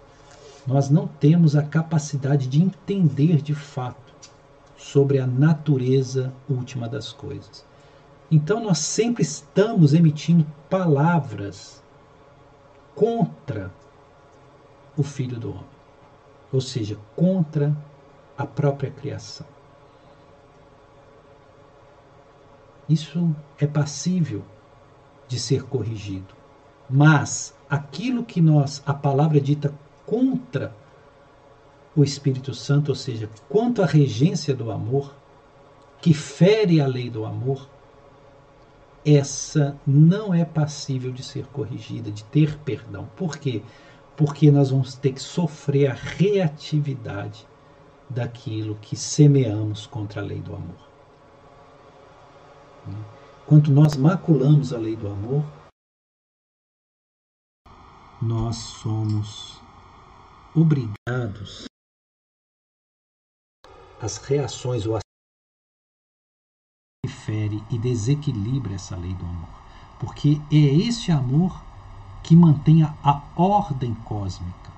nós 0.66 0.90
não 0.90 1.06
temos 1.06 1.54
a 1.54 1.62
capacidade 1.62 2.48
de 2.48 2.60
entender 2.60 3.40
de 3.40 3.54
fato 3.54 4.12
sobre 4.76 5.20
a 5.20 5.26
natureza 5.26 6.32
última 6.50 6.88
das 6.88 7.12
coisas. 7.12 7.64
Então 8.28 8.60
nós 8.60 8.78
sempre 8.78 9.22
estamos 9.22 9.94
emitindo 9.94 10.44
palavras 10.68 11.80
contra 12.96 13.70
o 14.96 15.02
Filho 15.02 15.38
do 15.38 15.50
Homem, 15.50 15.64
ou 16.52 16.60
seja, 16.60 16.98
contra 17.16 17.76
a 18.36 18.46
própria 18.46 18.90
criação. 18.90 19.46
Isso 22.88 23.34
é 23.58 23.66
passível 23.66 24.44
de 25.26 25.38
ser 25.38 25.64
corrigido. 25.64 26.34
Mas 26.88 27.54
aquilo 27.68 28.24
que 28.24 28.40
nós, 28.40 28.82
a 28.84 28.92
palavra 28.92 29.40
dita 29.40 29.74
contra 30.04 30.74
o 31.96 32.02
Espírito 32.04 32.52
Santo, 32.52 32.90
ou 32.90 32.94
seja, 32.94 33.28
quanto 33.48 33.82
à 33.82 33.86
regência 33.86 34.54
do 34.54 34.70
amor, 34.70 35.14
que 36.00 36.12
fere 36.12 36.80
a 36.80 36.86
lei 36.86 37.08
do 37.08 37.24
amor, 37.24 37.68
essa 39.04 39.78
não 39.86 40.34
é 40.34 40.44
passível 40.44 41.12
de 41.12 41.22
ser 41.22 41.46
corrigida, 41.46 42.10
de 42.10 42.24
ter 42.24 42.58
perdão. 42.58 43.08
Por 43.16 43.36
quê? 43.36 43.62
Porque 44.16 44.50
nós 44.50 44.70
vamos 44.70 44.94
ter 44.94 45.12
que 45.12 45.20
sofrer 45.20 45.90
a 45.90 45.94
reatividade 45.94 47.46
daquilo 48.08 48.76
que 48.76 48.96
semeamos 48.96 49.86
contra 49.86 50.20
a 50.20 50.24
lei 50.24 50.40
do 50.40 50.54
amor. 50.54 50.88
Quando 53.46 53.70
nós 53.70 53.96
maculamos 53.96 54.72
a 54.72 54.78
lei 54.78 54.96
do 54.96 55.08
amor, 55.08 55.44
nós 58.22 58.56
somos 58.56 59.60
obrigados 60.54 61.64
as 64.00 64.18
reações 64.18 64.86
ou 64.86 64.96
as 64.96 65.04
fere 67.24 67.62
e 67.70 67.78
desequilibra 67.78 68.74
essa 68.74 68.96
lei 68.96 69.14
do 69.14 69.24
amor, 69.24 69.48
porque 69.98 70.40
é 70.52 70.56
esse 70.56 71.10
amor 71.10 71.64
que 72.24 72.34
mantém 72.34 72.82
a 72.82 73.20
ordem 73.36 73.94
cósmica, 74.04 74.72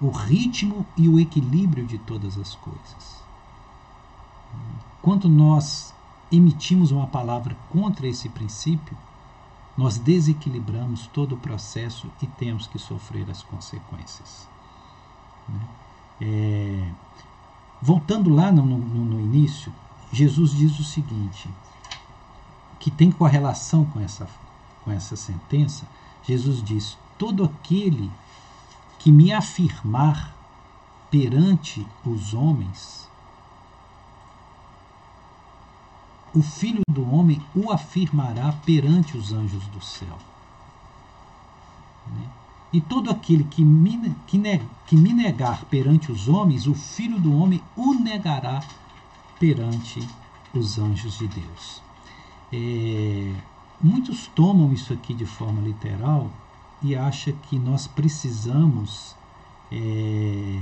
o 0.00 0.10
ritmo 0.10 0.86
e 0.96 1.08
o 1.08 1.18
equilíbrio 1.18 1.84
de 1.84 1.98
todas 1.98 2.38
as 2.38 2.54
coisas. 2.54 3.24
Quando 5.02 5.28
nós 5.28 5.92
emitimos 6.30 6.90
uma 6.90 7.06
palavra 7.06 7.56
contra 7.70 8.06
esse 8.06 8.28
princípio, 8.28 8.96
nós 9.76 9.96
desequilibramos 9.96 11.06
todo 11.06 11.34
o 11.34 11.38
processo 11.38 12.10
e 12.20 12.26
temos 12.26 12.66
que 12.66 12.78
sofrer 12.78 13.30
as 13.30 13.42
consequências. 13.42 14.48
Né? 15.48 15.60
É, 16.20 16.90
voltando 17.80 18.28
lá 18.28 18.52
no, 18.52 18.64
no, 18.66 18.78
no, 18.78 19.20
início, 19.20 19.72
Jesus 20.12 20.50
diz 20.50 20.78
o 20.78 20.84
seguinte, 20.84 21.48
que 22.78 22.90
tem 22.90 23.10
correlação 23.10 23.84
com 23.84 24.00
essa, 24.00 24.28
com 24.84 24.90
essa 24.90 25.16
sentença. 25.16 25.86
Jesus 26.28 26.62
diz: 26.62 26.98
Todo 27.16 27.42
aquele 27.42 28.10
que 28.98 29.10
me 29.10 29.32
afirmar 29.32 30.36
perante 31.10 31.86
os 32.04 32.34
homens, 32.34 33.08
o 36.34 36.42
Filho 36.42 36.82
do 36.90 37.10
Homem 37.10 37.42
o 37.54 37.72
afirmará 37.72 38.52
perante 38.66 39.16
os 39.16 39.32
anjos 39.32 39.66
do 39.68 39.80
céu. 39.80 40.18
Né? 42.06 42.28
E 42.74 42.80
todo 42.82 43.10
aquele 43.10 43.44
que 43.44 43.64
me, 43.64 44.14
que, 44.26 44.36
ne, 44.36 44.60
que 44.86 44.94
me 44.94 45.14
negar 45.14 45.64
perante 45.64 46.12
os 46.12 46.28
homens, 46.28 46.66
o 46.66 46.74
Filho 46.74 47.18
do 47.18 47.34
Homem 47.34 47.62
o 47.74 47.94
negará 47.94 48.62
perante 49.40 50.06
os 50.52 50.78
anjos 50.78 51.16
de 51.16 51.28
Deus. 51.28 51.82
É, 52.52 53.32
muitos 53.82 54.26
tomam 54.28 54.72
isso 54.72 54.92
aqui 54.92 55.14
de 55.14 55.26
forma 55.26 55.60
literal 55.60 56.30
e 56.82 56.94
acham 56.94 57.34
que 57.48 57.58
nós 57.58 57.86
precisamos 57.86 59.16
é, 59.70 60.58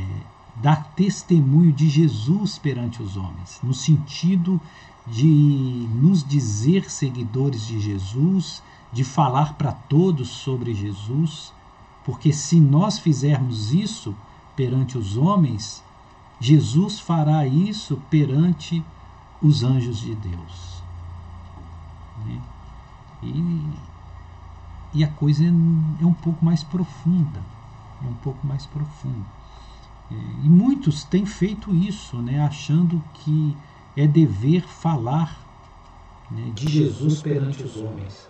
dar 0.56 0.92
testemunho 0.94 1.72
de 1.72 1.88
Jesus 1.88 2.58
perante 2.58 3.02
os 3.02 3.16
homens, 3.16 3.60
no 3.62 3.74
sentido 3.74 4.60
de 5.06 5.88
nos 5.94 6.24
dizer 6.24 6.90
seguidores 6.90 7.66
de 7.66 7.78
Jesus, 7.78 8.62
de 8.92 9.04
falar 9.04 9.54
para 9.54 9.72
todos 9.72 10.28
sobre 10.28 10.74
Jesus, 10.74 11.52
porque 12.04 12.32
se 12.32 12.58
nós 12.58 12.98
fizermos 12.98 13.72
isso 13.72 14.14
perante 14.54 14.96
os 14.96 15.16
homens, 15.16 15.82
Jesus 16.40 16.98
fará 16.98 17.46
isso 17.46 18.00
perante 18.10 18.82
os 19.42 19.62
anjos 19.62 20.00
de 20.00 20.14
Deus. 20.14 20.82
Né? 22.24 22.40
E, 23.28 24.98
e 24.98 25.04
a 25.04 25.08
coisa 25.08 25.44
é, 25.44 25.48
é 25.48 26.06
um 26.06 26.14
pouco 26.14 26.44
mais 26.44 26.62
profunda. 26.62 27.40
É 28.04 28.08
um 28.08 28.14
pouco 28.14 28.46
mais 28.46 28.66
profunda. 28.66 29.26
É, 30.10 30.14
e 30.14 30.48
muitos 30.48 31.04
têm 31.04 31.26
feito 31.26 31.74
isso, 31.74 32.16
né, 32.18 32.40
achando 32.40 33.02
que 33.14 33.56
é 33.96 34.06
dever 34.06 34.62
falar 34.62 35.36
né, 36.30 36.52
de 36.54 36.68
Jesus 36.68 37.22
perante 37.22 37.62
os 37.62 37.76
homens. 37.76 38.28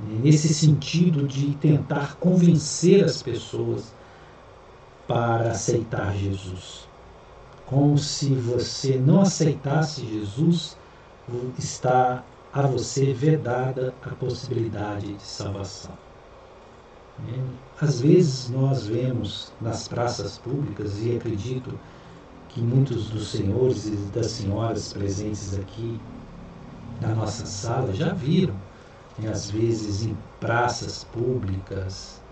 Nesse 0.00 0.52
sentido 0.52 1.28
de 1.28 1.54
tentar 1.54 2.16
convencer 2.16 3.04
as 3.04 3.22
pessoas 3.22 3.92
para 5.06 5.52
aceitar 5.52 6.16
Jesus. 6.16 6.88
Como 7.66 7.96
se 7.98 8.34
você 8.34 8.96
não 8.96 9.20
aceitasse 9.20 10.04
Jesus, 10.06 10.76
está 11.58 12.24
a 12.52 12.66
você 12.66 13.14
vedada 13.14 13.94
a 14.02 14.10
possibilidade 14.10 15.14
de 15.14 15.22
salvação. 15.22 15.96
Às 17.80 18.00
vezes 18.00 18.48
nós 18.50 18.86
vemos 18.86 19.52
nas 19.60 19.88
praças 19.88 20.38
públicas, 20.38 21.00
e 21.00 21.16
acredito 21.16 21.78
que 22.48 22.60
muitos 22.60 23.08
dos 23.08 23.28
senhores 23.28 23.86
e 23.86 23.96
das 24.12 24.26
senhoras 24.26 24.92
presentes 24.92 25.54
aqui 25.58 26.00
na 27.00 27.14
nossa 27.14 27.46
sala 27.46 27.92
já 27.94 28.12
viram, 28.12 28.56
né, 29.18 29.30
às 29.30 29.50
vezes 29.50 30.04
em 30.04 30.16
praças 30.40 31.04
públicas, 31.04 32.22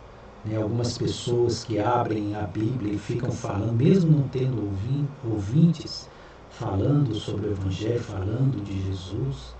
né, 0.45 0.57
algumas 0.57 0.99
pessoas 0.99 1.65
que 1.65 1.79
abrem 1.79 2.35
a 2.35 2.43
Bíblia 2.43 2.93
e 2.95 2.99
ficam 2.99 3.31
falando, 3.33 3.73
mesmo 3.73 4.11
não 4.19 4.29
tendo 4.29 4.71
ouvintes, 5.25 6.11
falando 6.51 7.15
sobre 7.15 7.49
o 7.49 7.53
Evangelho, 7.53 8.01
falando 8.01 8.63
de 8.63 8.83
Jesus, 8.87 9.55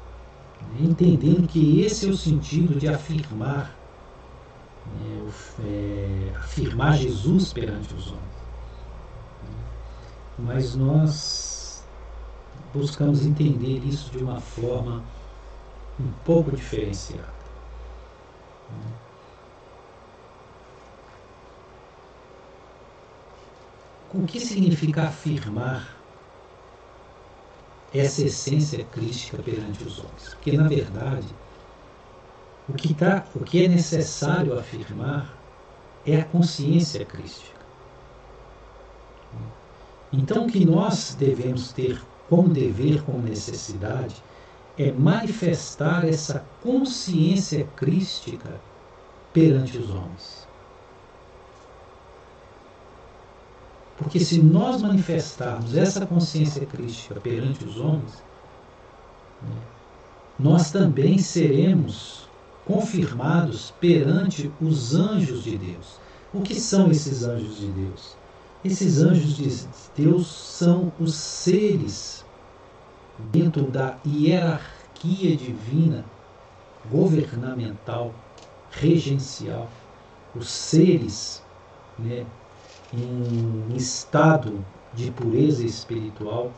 entendendo 0.79 1.47
que 1.49 1.81
esse 1.81 2.07
é 2.07 2.11
o 2.11 2.17
sentido 2.17 2.79
de 2.79 2.89
afirmar, 2.89 3.77
né, 4.87 5.33
é, 5.65 6.33
afirmar 6.37 6.97
Jesus 6.97 7.53
perante 7.53 7.95
os 7.95 8.09
homens 8.09 8.31
mas 10.43 10.75
nós 10.75 11.85
buscamos 12.73 13.27
entender 13.27 13.85
isso 13.85 14.11
de 14.11 14.19
uma 14.19 14.41
forma 14.41 15.03
um 15.99 16.11
pouco 16.25 16.55
diferenciada. 16.55 17.41
O 24.13 24.27
que 24.27 24.41
significa 24.41 25.05
afirmar 25.05 26.00
essa 27.93 28.23
essência 28.23 28.85
crística 28.85 29.43
perante 29.43 29.85
os 29.85 29.99
homens? 29.99 30.35
Porque, 30.35 30.57
na 30.57 30.69
verdade, 30.69 31.29
o 32.69 32.73
que, 32.73 32.95
tá, 32.95 33.27
o 33.35 33.41
que 33.41 33.65
é 33.65 33.69
necessário 33.69 34.59
afirmar 34.59 35.37
é 36.07 36.21
a 36.21 36.25
consciência 36.25 37.05
crística. 37.05 37.59
Então, 40.13 40.47
o 40.47 40.51
que 40.51 40.65
nós 40.65 41.15
devemos 41.15 41.73
ter 41.73 42.01
como 42.29 42.49
dever, 42.49 43.03
como 43.03 43.19
necessidade, 43.19 44.23
é 44.79 44.93
manifestar 44.93 46.07
essa 46.07 46.45
consciência 46.63 47.65
crística 47.77 48.61
perante 49.33 49.79
os 49.79 49.91
homens. 49.91 50.50
Porque 54.01 54.19
se 54.19 54.43
nós 54.43 54.81
manifestarmos 54.81 55.77
essa 55.77 56.07
consciência 56.07 56.65
crística 56.65 57.21
perante 57.21 57.67
os 57.67 57.79
homens, 57.79 58.25
né, 59.43 59.57
nós 60.39 60.71
também 60.71 61.19
seremos 61.19 62.27
confirmados 62.65 63.75
perante 63.79 64.51
os 64.59 64.95
anjos 64.95 65.45
de 65.45 65.59
Deus. 65.59 66.01
O 66.33 66.41
que 66.41 66.55
são 66.55 66.91
esses 66.91 67.25
anjos 67.25 67.59
de 67.59 67.67
Deus? 67.67 68.17
Esses 68.65 69.03
anjos 69.03 69.37
de 69.37 69.69
Deus 69.95 70.27
são 70.29 70.91
os 70.99 71.15
seres 71.15 72.25
dentro 73.31 73.71
da 73.71 73.99
hierarquia 74.07 75.37
divina, 75.37 76.07
governamental, 76.91 78.15
regencial, 78.71 79.69
os 80.35 80.49
seres 80.49 81.43
né, 81.99 82.25
em 82.93 83.77
estado 83.77 84.65
de 84.93 85.11
pureza 85.11 85.65
espiritual 85.65 86.53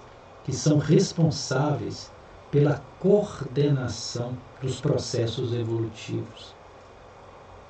que 0.44 0.52
são 0.52 0.78
responsáveis 0.78 2.10
pela 2.50 2.82
coordenação 2.98 4.36
dos 4.60 4.80
processos 4.80 5.52
evolutivos, 5.52 6.54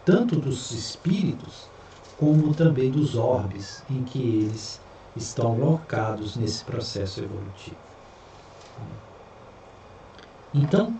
tanto 0.05 0.37
dos 0.37 0.71
espíritos 0.73 1.71
como 2.19 2.55
também 2.55 2.91
dos 2.91 3.15
orbes 3.15 3.83
em 3.91 4.03
que 4.05 4.21
eles 4.21 4.81
estão 5.17 5.59
locados 5.59 6.37
nesse 6.37 6.65
processo 6.65 7.21
evolutivo. 7.21 7.77
Então, 10.55 10.95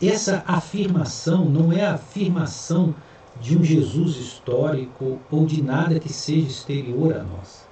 essa 0.00 0.42
afirmação 0.46 1.44
não 1.44 1.72
é 1.72 1.86
a 1.86 1.94
afirmação 1.94 2.94
de 3.40 3.56
um 3.56 3.64
Jesus 3.64 4.16
histórico 4.16 5.18
ou 5.30 5.46
de 5.46 5.62
nada 5.62 5.98
que 5.98 6.12
seja 6.12 6.46
exterior 6.46 7.14
a 7.14 7.22
nós. 7.22 7.66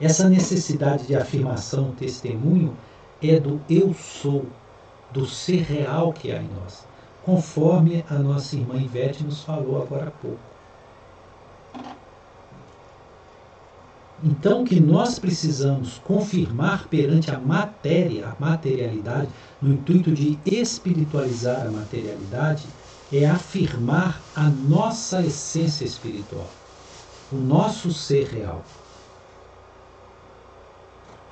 Essa 0.00 0.28
necessidade 0.28 1.06
de 1.06 1.14
afirmação, 1.14 1.92
testemunho, 1.92 2.74
é 3.22 3.38
do 3.38 3.60
eu 3.68 3.92
sou, 3.94 4.46
do 5.12 5.26
ser 5.26 5.62
real 5.62 6.12
que 6.12 6.32
há 6.32 6.40
em 6.40 6.48
nós, 6.48 6.86
conforme 7.22 8.04
a 8.08 8.14
nossa 8.14 8.56
irmã 8.56 8.76
Ivete 8.80 9.22
nos 9.22 9.42
falou 9.42 9.82
agora 9.82 10.08
há 10.08 10.10
pouco. 10.10 10.50
Então, 14.22 14.62
o 14.62 14.64
que 14.66 14.78
nós 14.78 15.18
precisamos 15.18 15.98
confirmar 16.04 16.88
perante 16.88 17.30
a 17.30 17.38
matéria, 17.38 18.28
a 18.28 18.36
materialidade, 18.38 19.28
no 19.62 19.72
intuito 19.72 20.12
de 20.12 20.38
espiritualizar 20.44 21.66
a 21.66 21.70
materialidade, 21.70 22.66
é 23.12 23.26
afirmar 23.26 24.20
a 24.34 24.44
nossa 24.44 25.22
essência 25.22 25.84
espiritual, 25.84 26.48
o 27.32 27.36
nosso 27.36 27.92
ser 27.92 28.28
real. 28.28 28.62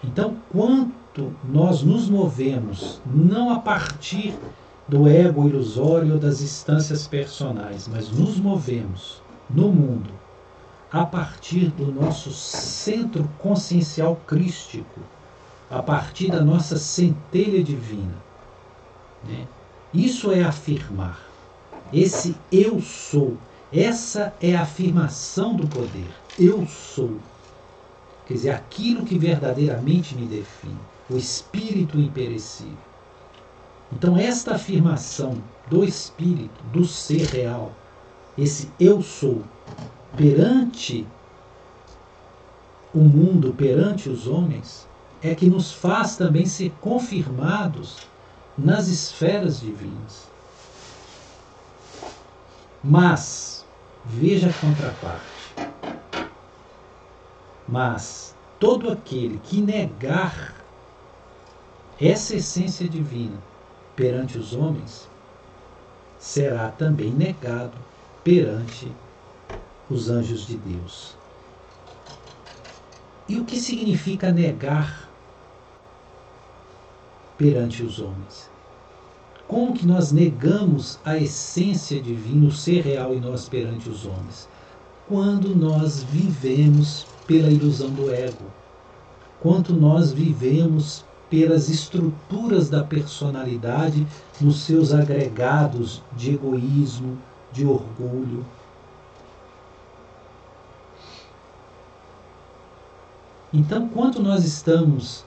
Então, 0.02 0.36
quanto 0.50 1.32
nós 1.44 1.82
nos 1.82 2.08
movemos 2.08 3.00
não 3.06 3.50
a 3.50 3.58
partir 3.58 4.36
do 4.86 5.08
ego 5.08 5.48
ilusório 5.48 6.18
das 6.18 6.40
instâncias 6.40 7.06
personais, 7.06 7.88
mas 7.88 8.10
nos 8.10 8.38
movemos 8.38 9.20
no 9.50 9.70
mundo 9.70 10.10
a 10.90 11.04
partir 11.04 11.68
do 11.70 11.92
nosso 11.92 12.32
centro 12.32 13.28
consciencial 13.38 14.16
crístico, 14.26 15.00
a 15.70 15.82
partir 15.82 16.30
da 16.30 16.40
nossa 16.40 16.78
centelha 16.78 17.62
divina. 17.62 18.14
Né? 19.24 19.46
Isso 19.92 20.32
é 20.32 20.42
afirmar. 20.42 21.27
Esse 21.92 22.36
eu 22.52 22.80
sou. 22.80 23.36
Essa 23.72 24.34
é 24.40 24.54
a 24.54 24.62
afirmação 24.62 25.54
do 25.54 25.66
poder. 25.66 26.08
Eu 26.38 26.66
sou. 26.66 27.18
Quer 28.26 28.34
dizer, 28.34 28.50
aquilo 28.50 29.04
que 29.04 29.18
verdadeiramente 29.18 30.14
me 30.14 30.26
define. 30.26 30.78
O 31.08 31.16
espírito 31.16 31.98
imperecível. 31.98 32.76
Então, 33.90 34.16
esta 34.16 34.54
afirmação 34.54 35.42
do 35.70 35.82
espírito, 35.82 36.62
do 36.72 36.84
ser 36.84 37.26
real, 37.26 37.72
esse 38.36 38.70
eu 38.78 39.00
sou, 39.02 39.42
perante 40.16 41.06
o 42.94 43.00
mundo, 43.00 43.54
perante 43.54 44.10
os 44.10 44.26
homens, 44.26 44.86
é 45.22 45.34
que 45.34 45.46
nos 45.46 45.72
faz 45.72 46.16
também 46.16 46.46
ser 46.46 46.70
confirmados 46.80 47.96
nas 48.56 48.88
esferas 48.88 49.60
divinas. 49.60 50.27
Mas, 52.82 53.66
veja 54.04 54.50
a 54.50 54.52
contraparte. 54.52 55.54
Mas 57.68 58.36
todo 58.60 58.90
aquele 58.90 59.38
que 59.38 59.60
negar 59.60 60.54
essa 62.00 62.36
essência 62.36 62.88
divina 62.88 63.36
perante 63.96 64.38
os 64.38 64.54
homens 64.54 65.08
será 66.20 66.70
também 66.70 67.10
negado 67.10 67.76
perante 68.22 68.90
os 69.90 70.08
anjos 70.08 70.46
de 70.46 70.56
Deus. 70.56 71.16
E 73.28 73.38
o 73.40 73.44
que 73.44 73.60
significa 73.60 74.32
negar 74.32 75.08
perante 77.36 77.82
os 77.82 77.98
homens? 78.00 78.57
Como 79.48 79.72
que 79.72 79.86
nós 79.86 80.12
negamos 80.12 81.00
a 81.02 81.16
essência 81.16 82.00
divina, 82.02 82.46
o 82.46 82.52
ser 82.52 82.82
real 82.82 83.14
em 83.14 83.20
nós 83.20 83.48
perante 83.48 83.88
os 83.88 84.04
homens? 84.04 84.46
Quando 85.08 85.56
nós 85.56 86.02
vivemos 86.02 87.06
pela 87.26 87.50
ilusão 87.50 87.88
do 87.88 88.12
ego, 88.12 88.44
quando 89.40 89.72
nós 89.72 90.12
vivemos 90.12 91.02
pelas 91.30 91.70
estruturas 91.70 92.68
da 92.68 92.84
personalidade 92.84 94.06
nos 94.38 94.60
seus 94.60 94.92
agregados 94.92 96.02
de 96.14 96.34
egoísmo, 96.34 97.18
de 97.50 97.64
orgulho, 97.64 98.44
Então, 103.52 103.88
quanto 103.88 104.22
nós 104.22 104.44
estamos 104.44 105.24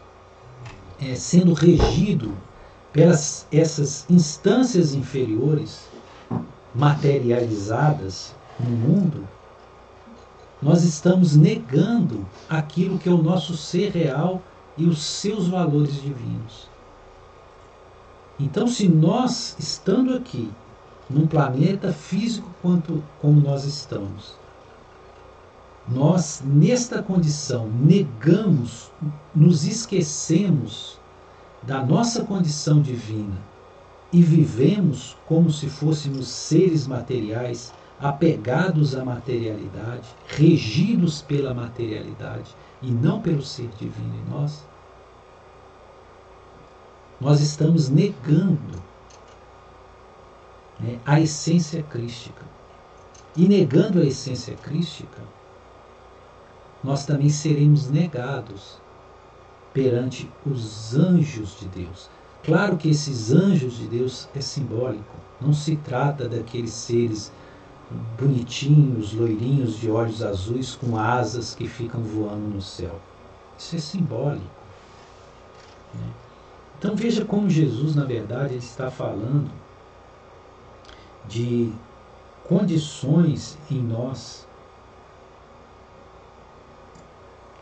é, 1.00 1.16
sendo 1.16 1.54
regido 1.54 2.38
pelas 2.92 3.48
essas 3.52 4.06
instâncias 4.10 4.94
inferiores 4.94 5.88
materializadas 6.74 8.36
no 8.60 8.70
mundo, 8.70 9.28
nós 10.62 10.84
estamos 10.84 11.36
negando 11.36 12.26
aquilo 12.50 13.00
que 13.00 13.10
é 13.10 13.12
o 13.12 13.22
nosso 13.22 13.58
ser 13.58 13.92
real 13.92 14.42
e 14.78 14.86
os 14.86 15.02
seus 15.02 15.48
valores 15.48 16.02
divinos. 16.02 16.70
Então, 18.40 18.68
se 18.68 18.88
nós, 18.88 19.56
estando 19.60 20.16
aqui, 20.16 20.52
num 21.10 21.28
planeta 21.28 21.92
físico 21.92 22.50
quanto 22.62 23.04
como 23.20 23.42
nós 23.42 23.66
estamos, 23.66 24.36
nós, 25.88 26.42
nesta 26.46 27.02
condição, 27.02 27.68
negamos, 27.68 28.92
nos 29.36 29.66
esquecemos 29.66 31.01
da 31.64 31.84
nossa 31.84 32.24
condição 32.26 32.82
divina 32.82 33.38
e 34.12 34.22
vivemos 34.22 35.16
como 35.26 35.52
se 35.52 35.70
fôssemos 35.70 36.28
seres 36.28 36.88
materiais, 36.88 37.74
apegados 38.00 38.96
à 38.96 39.06
materialidade, 39.06 40.10
regidos 40.28 41.22
pela 41.22 41.54
materialidade 41.54 42.56
e 42.82 42.90
não 42.90 43.22
pelo 43.22 43.44
ser 43.44 43.70
divino 43.80 44.16
em 44.16 44.30
nós, 44.32 44.66
nós 47.20 47.40
estamos 47.40 47.88
negando 47.90 48.82
né, 50.80 51.00
a 51.06 51.20
essência 51.20 51.84
crística. 51.84 52.44
E 53.38 53.48
negando 53.48 54.02
a 54.02 54.04
essência 54.04 54.56
crística, 54.56 55.22
nós 56.84 57.06
também 57.06 57.30
seremos 57.30 57.90
negados 57.90 58.81
perante 59.74 60.30
os 60.46 60.96
anjos 60.96 61.58
de 61.60 61.68
Deus. 61.68 62.10
Claro 62.44 62.78
que 62.78 62.90
esses 62.90 63.32
anjos 63.32 63.78
de 63.78 63.88
Deus 63.88 64.28
é 64.36 64.42
simbólico, 64.42 65.16
não 65.40 65.54
se 65.54 65.76
trata 65.78 66.28
daqueles 66.28 66.72
seres 66.72 67.32
bonitinhos, 68.20 69.14
loirinhos, 69.14 69.78
de 69.78 69.90
olhos 69.92 70.24
azuis, 70.24 70.76
com 70.76 70.98
asas 70.98 71.54
que 71.54 71.68
ficam 71.68 72.02
voando 72.02 72.56
no 72.56 72.62
céu. 72.62 73.00
Isso 73.58 73.76
é 73.76 73.80
simbólico. 73.80 74.46
Né? 75.94 76.10
Então 76.80 76.96
veja 76.96 77.24
como 77.26 77.50
Jesus, 77.50 77.96
na 77.96 78.06
verdade, 78.06 78.56
está 78.56 78.90
falando 78.90 79.52
de 81.28 81.72
condições 82.48 83.58
em 83.70 83.82
nós 83.82 84.48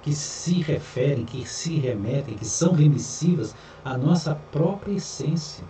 que 0.02 0.14
se 0.14 0.62
referem, 0.62 1.26
que 1.26 1.48
se 1.48 1.78
remetem, 1.78 2.36
que 2.36 2.46
são 2.46 2.74
remissivas 2.74 3.54
à 3.84 3.98
nossa 3.98 4.36
própria 4.52 4.94
essência. 4.94 5.64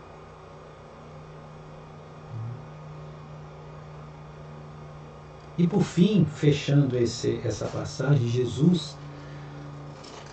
E 5.58 5.68
por 5.68 5.84
fim, 5.84 6.26
fechando 6.26 6.98
esse, 6.98 7.42
essa 7.44 7.66
passagem, 7.66 8.30
Jesus 8.30 8.96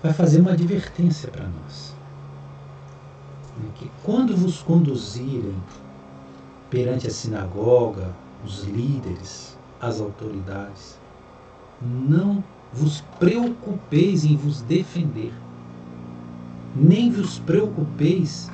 vai 0.03 0.13
fazer 0.13 0.41
uma 0.41 0.53
advertência 0.53 1.29
para 1.31 1.49
nós. 1.49 1.95
Né, 3.57 3.69
que 3.75 3.91
quando 4.05 4.37
vos 4.37 4.63
conduzirem 4.63 5.57
perante 6.71 7.09
a 7.09 7.11
sinagoga, 7.11 8.15
os 8.45 8.63
líderes, 8.65 9.59
as 9.81 10.01
autoridades, 10.01 10.99
não 11.83 12.43
vos 12.73 13.03
preocupeis 13.19 14.25
em 14.25 14.37
vos 14.37 14.61
defender, 14.63 15.33
nem 16.75 17.11
vos 17.11 17.39
preocupeis 17.39 18.51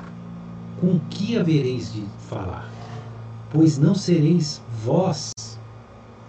com 0.79 0.95
o 0.95 1.01
que 1.09 1.37
havereis 1.37 1.91
de 1.93 2.05
falar, 2.29 2.69
pois 3.51 3.77
não 3.77 3.95
sereis 3.95 4.61
vós 4.83 5.31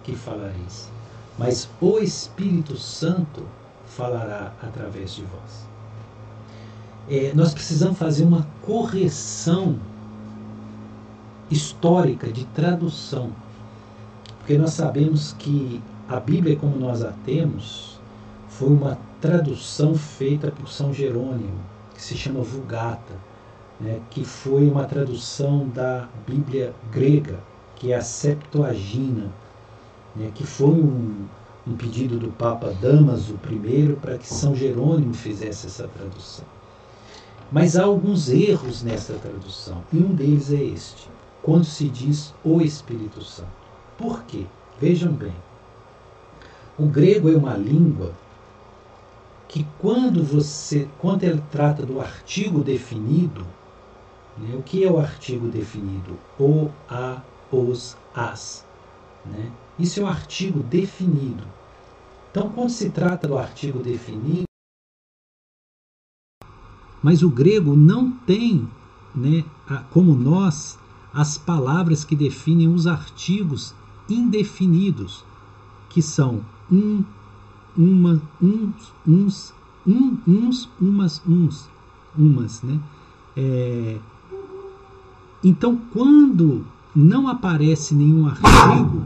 que 0.03 0.15
falareis, 0.15 0.91
mas 1.37 1.69
o 1.81 1.99
Espírito 1.99 2.77
Santo 2.77 3.43
falará 3.85 4.53
através 4.61 5.15
de 5.15 5.23
vós. 5.23 5.65
É, 7.07 7.33
nós 7.33 7.53
precisamos 7.53 7.97
fazer 7.97 8.23
uma 8.23 8.47
correção 8.61 9.77
histórica 11.49 12.31
de 12.31 12.45
tradução, 12.45 13.29
porque 14.39 14.57
nós 14.57 14.71
sabemos 14.71 15.33
que 15.33 15.81
a 16.07 16.19
Bíblia, 16.19 16.55
como 16.55 16.77
nós 16.77 17.03
a 17.03 17.11
temos, 17.25 17.99
foi 18.47 18.69
uma 18.69 18.97
tradução 19.19 19.95
feita 19.95 20.51
por 20.51 20.69
São 20.69 20.93
Jerônimo, 20.93 21.59
que 21.95 22.01
se 22.01 22.15
chama 22.15 22.41
Vulgata, 22.41 23.13
né, 23.79 23.99
que 24.11 24.23
foi 24.23 24.69
uma 24.69 24.85
tradução 24.85 25.67
da 25.69 26.07
Bíblia 26.27 26.73
grega, 26.91 27.39
que 27.75 27.91
é 27.91 27.95
a 27.95 28.01
Septuaginta, 28.01 29.31
né, 30.15 30.31
que 30.33 30.45
foi 30.45 30.69
um, 30.69 31.25
um 31.67 31.75
pedido 31.75 32.19
do 32.19 32.29
Papa 32.29 32.71
Damaso 32.79 33.39
I 33.51 33.95
para 33.99 34.17
que 34.17 34.31
São 34.31 34.55
Jerônimo 34.55 35.13
fizesse 35.13 35.65
essa 35.65 35.87
tradução. 35.87 36.45
Mas 37.51 37.75
há 37.75 37.83
alguns 37.83 38.29
erros 38.29 38.83
nessa 38.83 39.13
tradução, 39.15 39.83
e 39.91 39.97
um 39.97 40.13
deles 40.13 40.51
é 40.51 40.63
este, 40.63 41.09
quando 41.41 41.65
se 41.65 41.89
diz 41.89 42.33
o 42.43 42.61
Espírito 42.61 43.23
Santo. 43.23 43.49
Por 43.97 44.23
quê? 44.23 44.45
Vejam 44.79 45.11
bem. 45.11 45.33
O 46.77 46.87
grego 46.87 47.29
é 47.29 47.37
uma 47.37 47.55
língua 47.55 48.13
que 49.47 49.65
quando 49.79 50.21
você, 50.23 50.89
quando 50.99 51.23
ele 51.23 51.41
trata 51.49 51.85
do 51.85 52.01
artigo 52.01 52.61
definido, 52.61 53.45
né, 54.37 54.55
o 54.55 54.61
que 54.61 54.83
é 54.83 54.91
o 54.91 54.99
artigo 54.99 55.47
definido? 55.47 56.17
O, 56.37 56.69
a, 56.89 57.21
os, 57.49 57.95
as. 58.13 58.65
Né? 59.25 59.51
Isso 59.79 60.01
é 60.01 60.03
um 60.03 60.07
artigo 60.07 60.61
definido. 60.63 61.47
Então, 62.29 62.49
quando 62.49 62.69
se 62.69 62.89
trata 62.89 63.27
do 63.27 63.37
artigo 63.37 63.79
definido, 63.79 64.43
mas 67.01 67.23
o 67.23 67.29
grego 67.29 67.75
não 67.77 68.11
tem, 68.11 68.67
né, 69.15 69.45
como 69.91 70.13
nós, 70.13 70.77
as 71.13 71.37
palavras 71.37 72.03
que 72.03 72.15
definem 72.15 72.67
os 72.67 72.87
artigos 72.87 73.73
indefinidos, 74.09 75.23
que 75.89 76.01
são 76.01 76.43
um, 76.71 77.03
uma, 77.77 78.21
uns, 78.41 78.93
uns, 79.07 79.53
um, 79.85 80.17
uns, 80.27 80.69
umas, 80.79 81.21
uns, 81.27 81.69
umas, 82.17 82.61
né? 82.61 82.79
É, 83.35 83.97
então, 85.43 85.79
quando 85.91 86.65
não 86.95 87.27
aparece 87.27 87.93
nenhum 87.93 88.27
artigo, 88.27 89.03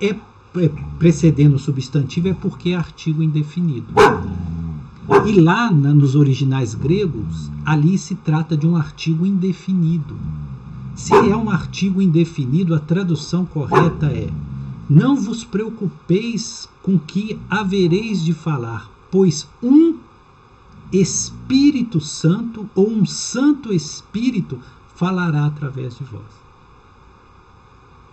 é, 0.00 0.08
é 0.08 0.70
precedendo 0.98 1.56
o 1.56 1.58
substantivo 1.58 2.28
é 2.28 2.34
porque 2.34 2.70
é 2.70 2.74
artigo 2.74 3.22
indefinido. 3.22 3.86
E 5.24 5.40
lá 5.40 5.70
na, 5.70 5.94
nos 5.94 6.14
originais 6.14 6.74
gregos, 6.74 7.50
ali 7.64 7.96
se 7.96 8.14
trata 8.16 8.56
de 8.56 8.66
um 8.66 8.76
artigo 8.76 9.24
indefinido. 9.24 10.16
Se 10.94 11.14
é 11.14 11.36
um 11.36 11.48
artigo 11.48 12.02
indefinido, 12.02 12.74
a 12.74 12.78
tradução 12.78 13.44
correta 13.46 14.06
é: 14.06 14.28
Não 14.88 15.16
vos 15.16 15.44
preocupeis 15.44 16.68
com 16.82 16.98
que 16.98 17.40
havereis 17.48 18.22
de 18.22 18.34
falar, 18.34 18.90
pois 19.10 19.48
um 19.62 19.98
Espírito 20.92 22.00
Santo 22.00 22.68
ou 22.74 22.90
um 22.90 23.06
Santo 23.06 23.72
Espírito 23.72 24.60
falará 24.94 25.46
através 25.46 25.96
de 25.96 26.04
vós. 26.04 26.42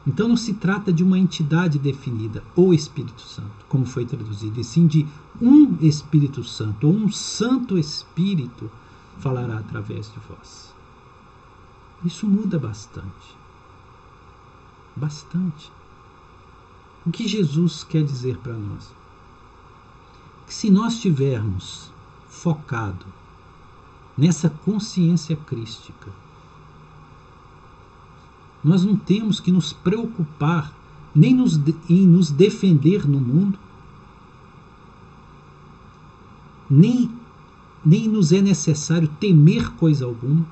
Então 0.07 0.29
não 0.29 0.37
se 0.37 0.53
trata 0.53 0.93
de 0.93 1.03
uma 1.03 1.19
entidade 1.19 1.77
definida, 1.77 2.43
o 2.55 2.73
Espírito 2.73 3.21
Santo, 3.21 3.65
como 3.67 3.85
foi 3.85 4.05
traduzido, 4.05 4.59
e 4.59 4.63
sim 4.63 4.87
de 4.87 5.05
um 5.41 5.77
Espírito 5.81 6.43
Santo, 6.43 6.87
ou 6.87 6.93
um 6.93 7.11
Santo 7.11 7.77
Espírito 7.77 8.71
falará 9.19 9.59
através 9.59 10.11
de 10.11 10.19
vós. 10.27 10.73
Isso 12.03 12.25
muda 12.25 12.57
bastante. 12.57 13.37
Bastante. 14.95 15.71
O 17.05 17.11
que 17.11 17.27
Jesus 17.27 17.83
quer 17.83 18.03
dizer 18.03 18.37
para 18.37 18.53
nós? 18.53 18.93
Que 20.45 20.53
se 20.53 20.69
nós 20.69 20.99
tivermos 20.99 21.91
focado 22.27 23.05
nessa 24.17 24.49
consciência 24.49 25.35
crística, 25.35 26.11
nós 28.63 28.83
não 28.83 28.95
temos 28.95 29.39
que 29.39 29.51
nos 29.51 29.71
preocupar 29.71 30.73
nem 31.15 31.33
nos, 31.33 31.59
em 31.89 32.05
nos 32.05 32.29
defender 32.29 33.07
no 33.07 33.19
mundo, 33.19 33.57
nem, 36.69 37.11
nem 37.83 38.07
nos 38.07 38.31
é 38.31 38.41
necessário 38.41 39.07
temer 39.19 39.71
coisa 39.71 40.05
alguma, 40.05 40.45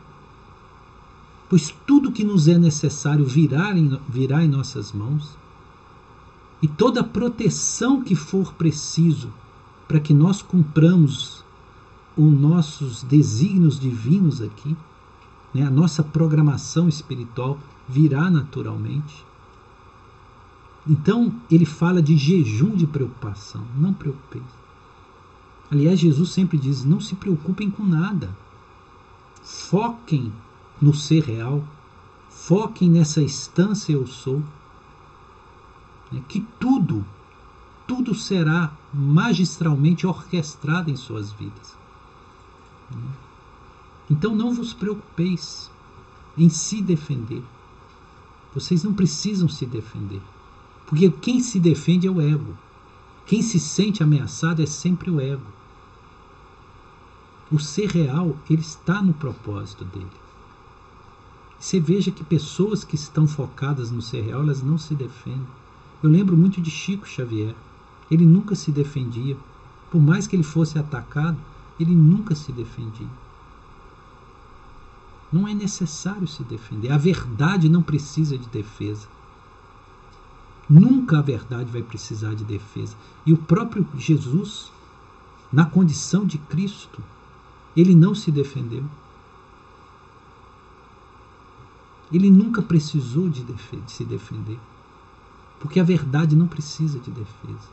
pois 1.49 1.73
tudo 1.85 2.11
que 2.11 2.23
nos 2.23 2.47
é 2.47 2.57
necessário 2.57 3.25
virá 3.25 3.77
em, 3.77 3.99
virá 4.09 4.43
em 4.43 4.47
nossas 4.47 4.91
mãos, 4.91 5.37
e 6.61 6.67
toda 6.67 7.03
proteção 7.03 8.01
que 8.01 8.15
for 8.15 8.53
preciso 8.53 9.31
para 9.87 9.99
que 9.99 10.13
nós 10.13 10.41
cumpramos 10.41 11.43
os 12.17 12.31
nossos 12.33 13.03
desígnios 13.03 13.79
divinos 13.79 14.41
aqui, 14.41 14.75
né, 15.53 15.63
a 15.63 15.69
nossa 15.69 16.03
programação 16.03 16.89
espiritual 16.89 17.59
virá 17.87 18.29
naturalmente. 18.29 19.25
Então 20.87 21.33
ele 21.49 21.65
fala 21.65 22.01
de 22.01 22.17
jejum 22.17 22.75
de 22.75 22.87
preocupação. 22.87 23.63
Não 23.77 23.93
preocupeis. 23.93 24.43
Aliás, 25.69 25.99
Jesus 25.99 26.29
sempre 26.31 26.57
diz: 26.57 26.83
não 26.83 26.99
se 26.99 27.15
preocupem 27.15 27.69
com 27.69 27.83
nada. 27.83 28.35
Foquem 29.43 30.31
no 30.81 30.93
ser 30.93 31.23
real. 31.23 31.63
Foquem 32.29 32.89
nessa 32.89 33.21
instância 33.21 33.91
eu 33.91 34.07
sou. 34.07 34.41
É 36.13 36.19
que 36.27 36.45
tudo, 36.59 37.05
tudo 37.85 38.15
será 38.15 38.71
magistralmente 38.93 40.07
orquestrado 40.07 40.89
em 40.89 40.95
suas 40.95 41.31
vidas. 41.31 41.77
Então 44.09 44.33
não 44.35 44.53
vos 44.53 44.73
preocupeis 44.73 45.69
em 46.37 46.49
se 46.49 46.81
defender. 46.81 47.43
Vocês 48.53 48.83
não 48.83 48.93
precisam 48.93 49.49
se 49.49 49.65
defender. 49.65 50.21
Porque 50.85 51.09
quem 51.09 51.41
se 51.41 51.59
defende 51.59 52.07
é 52.07 52.11
o 52.11 52.21
ego. 52.21 52.57
Quem 53.25 53.41
se 53.41 53.59
sente 53.59 54.01
ameaçado 54.01 54.61
é 54.61 54.65
sempre 54.65 55.11
o 55.11 55.19
ego. 55.19 55.57
O 57.51 57.59
ser 57.59 57.89
real, 57.89 58.37
ele 58.49 58.61
está 58.61 59.01
no 59.01 59.13
propósito 59.13 59.83
dele. 59.83 60.07
Você 61.59 61.79
veja 61.79 62.11
que 62.11 62.23
pessoas 62.23 62.83
que 62.83 62.95
estão 62.95 63.27
focadas 63.27 63.91
no 63.91 64.01
ser 64.01 64.21
real, 64.21 64.41
elas 64.41 64.61
não 64.61 64.77
se 64.77 64.95
defendem. 64.95 65.47
Eu 66.01 66.09
lembro 66.09 66.37
muito 66.37 66.61
de 66.61 66.69
Chico 66.69 67.07
Xavier. 67.07 67.55
Ele 68.09 68.25
nunca 68.25 68.55
se 68.55 68.71
defendia. 68.71 69.35
Por 69.89 70.01
mais 70.01 70.27
que 70.27 70.35
ele 70.35 70.43
fosse 70.43 70.77
atacado, 70.77 71.37
ele 71.79 71.95
nunca 71.95 72.35
se 72.35 72.51
defendia. 72.51 73.07
Não 75.31 75.47
é 75.47 75.53
necessário 75.53 76.27
se 76.27 76.43
defender. 76.43 76.91
A 76.91 76.97
verdade 76.97 77.67
não 77.67 77.81
precisa 77.81 78.37
de 78.37 78.47
defesa. 78.47 79.07
Nunca 80.69 81.19
a 81.19 81.21
verdade 81.21 81.71
vai 81.71 81.81
precisar 81.81 82.33
de 82.33 82.43
defesa. 82.43 82.95
E 83.25 83.33
o 83.33 83.37
próprio 83.37 83.87
Jesus, 83.97 84.71
na 85.51 85.65
condição 85.65 86.25
de 86.25 86.37
Cristo, 86.37 87.01
ele 87.75 87.95
não 87.95 88.13
se 88.13 88.31
defendeu. 88.31 88.83
Ele 92.11 92.29
nunca 92.29 92.61
precisou 92.61 93.27
de, 93.29 93.43
de 93.43 93.91
se 93.91 94.05
defender. 94.05 94.59
Porque 95.59 95.79
a 95.79 95.83
verdade 95.83 96.35
não 96.35 96.47
precisa 96.47 96.99
de 96.99 97.11
defesa. 97.11 97.69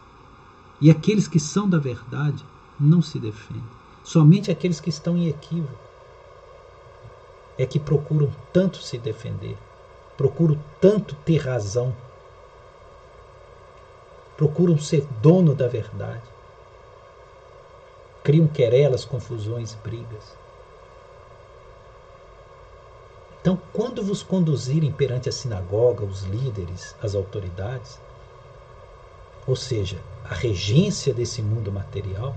E 0.80 0.90
aqueles 0.90 1.28
que 1.28 1.38
são 1.38 1.68
da 1.68 1.78
verdade 1.78 2.44
não 2.78 3.00
se 3.00 3.18
defendem. 3.18 3.62
Somente 4.02 4.50
aqueles 4.50 4.80
que 4.80 4.90
estão 4.90 5.16
em 5.16 5.28
equívoco 5.28 5.78
é 7.56 7.64
que 7.64 7.78
procuram 7.78 8.30
tanto 8.52 8.78
se 8.78 8.98
defender, 8.98 9.56
procuram 10.16 10.58
tanto 10.80 11.14
ter 11.24 11.38
razão, 11.38 11.94
procuram 14.36 14.76
ser 14.78 15.06
dono 15.22 15.54
da 15.54 15.68
verdade, 15.68 16.22
criam 18.22 18.48
querelas, 18.48 19.04
confusões, 19.04 19.74
brigas. 19.74 20.43
Então, 23.44 23.60
quando 23.74 24.02
vos 24.02 24.22
conduzirem 24.22 24.90
perante 24.90 25.28
a 25.28 25.32
sinagoga, 25.32 26.02
os 26.02 26.22
líderes, 26.22 26.96
as 27.02 27.14
autoridades, 27.14 28.00
ou 29.46 29.54
seja, 29.54 30.00
a 30.24 30.32
regência 30.32 31.12
desse 31.12 31.42
mundo 31.42 31.70
material, 31.70 32.34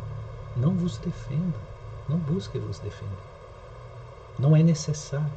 não 0.53 0.75
vos 0.75 0.97
defendam, 0.97 1.61
não 2.09 2.17
busquem 2.17 2.59
vos 2.59 2.79
defender. 2.79 3.23
Não 4.37 4.53
é 4.53 4.61
necessário. 4.61 5.31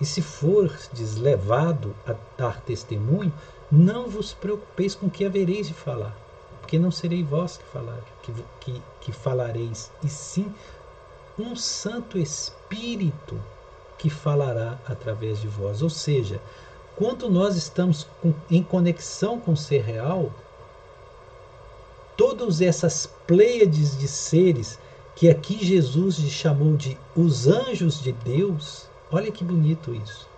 E 0.00 0.04
se 0.04 0.20
fordes 0.20 1.14
levado 1.14 1.94
a 2.04 2.16
dar 2.36 2.60
testemunho, 2.62 3.32
não 3.70 4.08
vos 4.08 4.32
preocupeis 4.34 4.92
com 4.96 5.06
o 5.06 5.10
que 5.10 5.24
havereis 5.24 5.68
de 5.68 5.74
falar, 5.74 6.16
porque 6.60 6.80
não 6.80 6.90
serei 6.90 7.22
vós 7.22 7.58
que, 7.58 7.64
falar, 7.66 8.00
que, 8.24 8.34
que, 8.58 8.82
que 9.02 9.12
falareis, 9.12 9.92
e 10.02 10.08
sim 10.08 10.52
um 11.38 11.54
Santo 11.54 12.18
Espírito 12.18 13.40
que 13.98 14.10
falará 14.10 14.78
através 14.86 15.40
de 15.40 15.48
vós. 15.48 15.82
Ou 15.82 15.90
seja, 15.90 16.40
quando 16.96 17.28
nós 17.28 17.56
estamos 17.56 18.06
com, 18.22 18.32
em 18.50 18.62
conexão 18.62 19.38
com 19.38 19.52
o 19.52 19.56
ser 19.56 19.82
real, 19.82 20.32
todas 22.16 22.60
essas 22.60 23.06
pleiades 23.26 23.96
de 23.98 24.08
seres 24.08 24.78
que 25.14 25.28
aqui 25.28 25.64
Jesus 25.64 26.16
chamou 26.16 26.76
de 26.76 26.96
os 27.14 27.46
anjos 27.46 28.00
de 28.00 28.12
Deus, 28.12 28.86
olha 29.10 29.30
que 29.30 29.44
bonito 29.44 29.94
isso. 29.94 30.28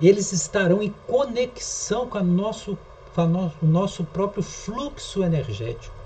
Eles 0.00 0.32
estarão 0.32 0.82
em 0.82 0.92
conexão 1.06 2.08
com, 2.08 2.18
a 2.18 2.22
nosso, 2.22 2.76
com 3.14 3.20
a 3.20 3.26
no, 3.26 3.52
o 3.62 3.66
nosso 3.66 4.04
próprio 4.04 4.42
fluxo 4.42 5.22
energético. 5.22 6.01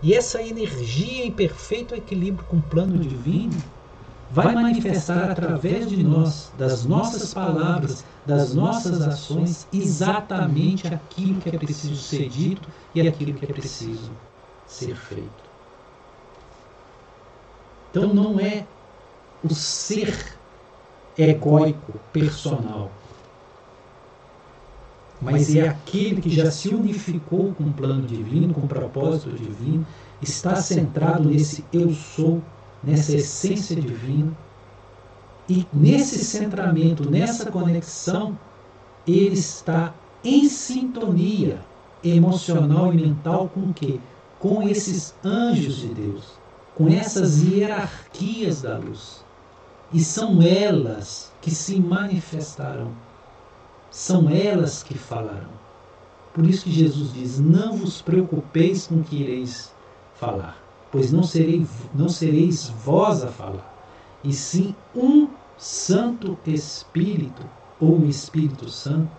E 0.00 0.14
essa 0.14 0.40
energia 0.42 1.24
em 1.24 1.32
perfeito 1.32 1.94
equilíbrio 1.94 2.46
com 2.46 2.58
o 2.58 2.62
plano 2.62 2.98
divino 2.98 3.62
vai 4.30 4.54
manifestar 4.54 5.30
através 5.30 5.88
de 5.88 6.02
nós, 6.02 6.52
das 6.56 6.84
nossas 6.84 7.32
palavras, 7.32 8.04
das 8.24 8.52
nossas 8.54 9.00
ações, 9.00 9.66
exatamente 9.72 10.86
aquilo 10.86 11.40
que 11.40 11.48
é 11.48 11.58
preciso 11.58 11.96
ser 11.96 12.28
dito 12.28 12.68
e 12.94 13.00
aquilo 13.06 13.34
que 13.34 13.44
é 13.46 13.52
preciso 13.52 14.12
ser 14.66 14.94
feito. 14.94 15.48
Então 17.90 18.12
não 18.14 18.38
é 18.38 18.68
o 19.42 19.54
ser 19.54 20.38
egóico, 21.16 21.98
personal, 22.12 22.97
mas 25.20 25.54
é 25.54 25.68
aquele 25.68 26.20
que 26.20 26.30
já 26.30 26.50
se 26.50 26.68
unificou 26.68 27.52
com 27.54 27.64
o 27.64 27.72
plano 27.72 28.06
divino, 28.06 28.54
com 28.54 28.60
o 28.60 28.68
propósito 28.68 29.30
divino, 29.30 29.86
está 30.22 30.56
centrado 30.56 31.28
nesse 31.28 31.64
eu 31.72 31.92
sou 31.92 32.42
nessa 32.82 33.16
essência 33.16 33.76
divina. 33.76 34.32
E 35.48 35.66
nesse 35.72 36.24
centramento, 36.24 37.10
nessa 37.10 37.50
conexão, 37.50 38.38
ele 39.06 39.34
está 39.34 39.94
em 40.22 40.48
sintonia 40.48 41.60
emocional 42.04 42.92
e 42.92 42.96
mental 42.96 43.48
com 43.48 43.60
o 43.60 43.74
quê? 43.74 43.98
Com 44.38 44.68
esses 44.68 45.14
anjos 45.24 45.76
de 45.76 45.88
Deus, 45.88 46.38
com 46.74 46.88
essas 46.88 47.42
hierarquias 47.42 48.62
da 48.62 48.76
luz. 48.78 49.24
E 49.92 50.00
são 50.00 50.42
elas 50.42 51.32
que 51.40 51.50
se 51.50 51.80
manifestarão. 51.80 52.92
São 53.90 54.28
elas 54.30 54.82
que 54.82 54.96
falarão. 54.96 55.58
Por 56.34 56.44
isso 56.46 56.64
que 56.64 56.70
Jesus 56.70 57.12
diz: 57.12 57.38
Não 57.38 57.76
vos 57.76 58.02
preocupeis 58.02 58.86
com 58.86 58.96
o 58.96 59.04
que 59.04 59.16
ireis 59.16 59.72
falar 60.14 60.68
pois 60.90 61.12
não, 61.12 61.22
serei, 61.22 61.66
não 61.94 62.08
sereis 62.08 62.68
vós 62.68 63.22
a 63.22 63.28
falar, 63.28 63.74
e 64.24 64.32
sim 64.32 64.74
um 64.94 65.28
Santo 65.56 66.38
Espírito, 66.46 67.42
ou 67.80 68.00
o 68.00 68.06
Espírito 68.06 68.68
Santo, 68.68 69.10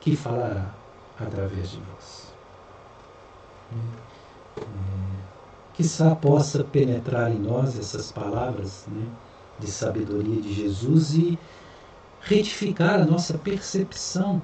que 0.00 0.16
falará 0.16 0.74
através 1.18 1.70
de 1.70 1.78
vós. 1.78 2.34
É, 3.72 3.76
quizá 5.74 6.14
possa 6.14 6.64
penetrar 6.64 7.30
em 7.30 7.38
nós 7.38 7.78
essas 7.78 8.10
palavras 8.10 8.86
né, 8.88 9.06
de 9.58 9.70
sabedoria 9.70 10.40
de 10.40 10.52
Jesus 10.52 11.14
e 11.14 11.38
retificar 12.20 13.00
a 13.00 13.04
nossa 13.04 13.38
percepção 13.38 14.42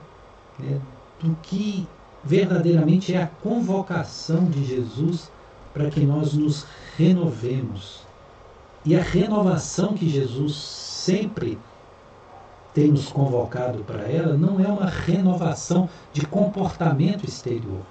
né, 0.58 0.80
do 1.20 1.36
que 1.42 1.86
verdadeiramente 2.22 3.14
é 3.14 3.22
a 3.22 3.26
convocação 3.26 4.44
de 4.44 4.64
Jesus 4.64 5.30
para 5.72 5.90
que 5.90 6.00
nós 6.00 6.32
nos 6.32 6.66
renovemos. 6.96 8.04
E 8.84 8.96
a 8.96 9.02
renovação 9.02 9.94
que 9.94 10.08
Jesus 10.08 10.56
sempre 10.56 11.58
tem 12.74 12.88
nos 12.88 13.10
convocado 13.10 13.84
para 13.84 14.02
ela 14.02 14.36
não 14.36 14.58
é 14.58 14.66
uma 14.66 14.88
renovação 14.90 15.88
de 16.12 16.26
comportamento 16.26 17.24
exterior, 17.24 17.82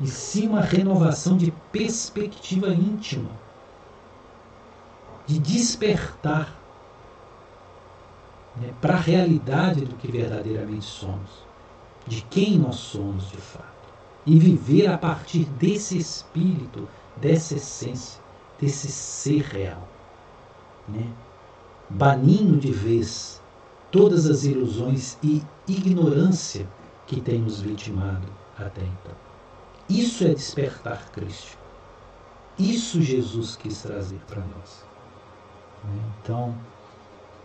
e 0.00 0.06
sim 0.06 0.48
uma 0.48 0.60
renovação 0.60 1.36
de 1.36 1.50
perspectiva 1.72 2.68
íntima, 2.68 3.30
de 5.26 5.38
despertar 5.38 6.61
né, 8.56 8.72
para 8.80 8.94
a 8.94 9.00
realidade 9.00 9.84
do 9.84 9.96
que 9.96 10.10
verdadeiramente 10.10 10.84
somos, 10.84 11.30
de 12.06 12.22
quem 12.22 12.58
nós 12.58 12.76
somos 12.76 13.28
de 13.30 13.36
fato 13.36 13.72
e 14.26 14.38
viver 14.38 14.88
a 14.88 14.98
partir 14.98 15.44
desse 15.44 15.98
espírito, 15.98 16.88
dessa 17.16 17.54
essência, 17.54 18.20
desse 18.60 18.88
ser 18.88 19.42
real. 19.42 19.88
Né? 20.88 21.06
Banindo 21.88 22.58
de 22.58 22.72
vez 22.72 23.40
todas 23.90 24.26
as 24.26 24.44
ilusões 24.44 25.18
e 25.22 25.42
ignorância 25.68 26.68
que 27.06 27.20
tem 27.20 27.40
nos 27.40 27.60
vitimado 27.60 28.26
até 28.58 28.82
então. 28.82 29.14
Isso 29.88 30.24
é 30.24 30.28
despertar 30.28 31.10
Cristo. 31.10 31.58
Isso 32.58 33.02
Jesus 33.02 33.56
quis 33.56 33.82
trazer 33.82 34.20
para 34.26 34.40
nós. 34.40 34.84
Né? 35.84 36.02
Então, 36.22 36.54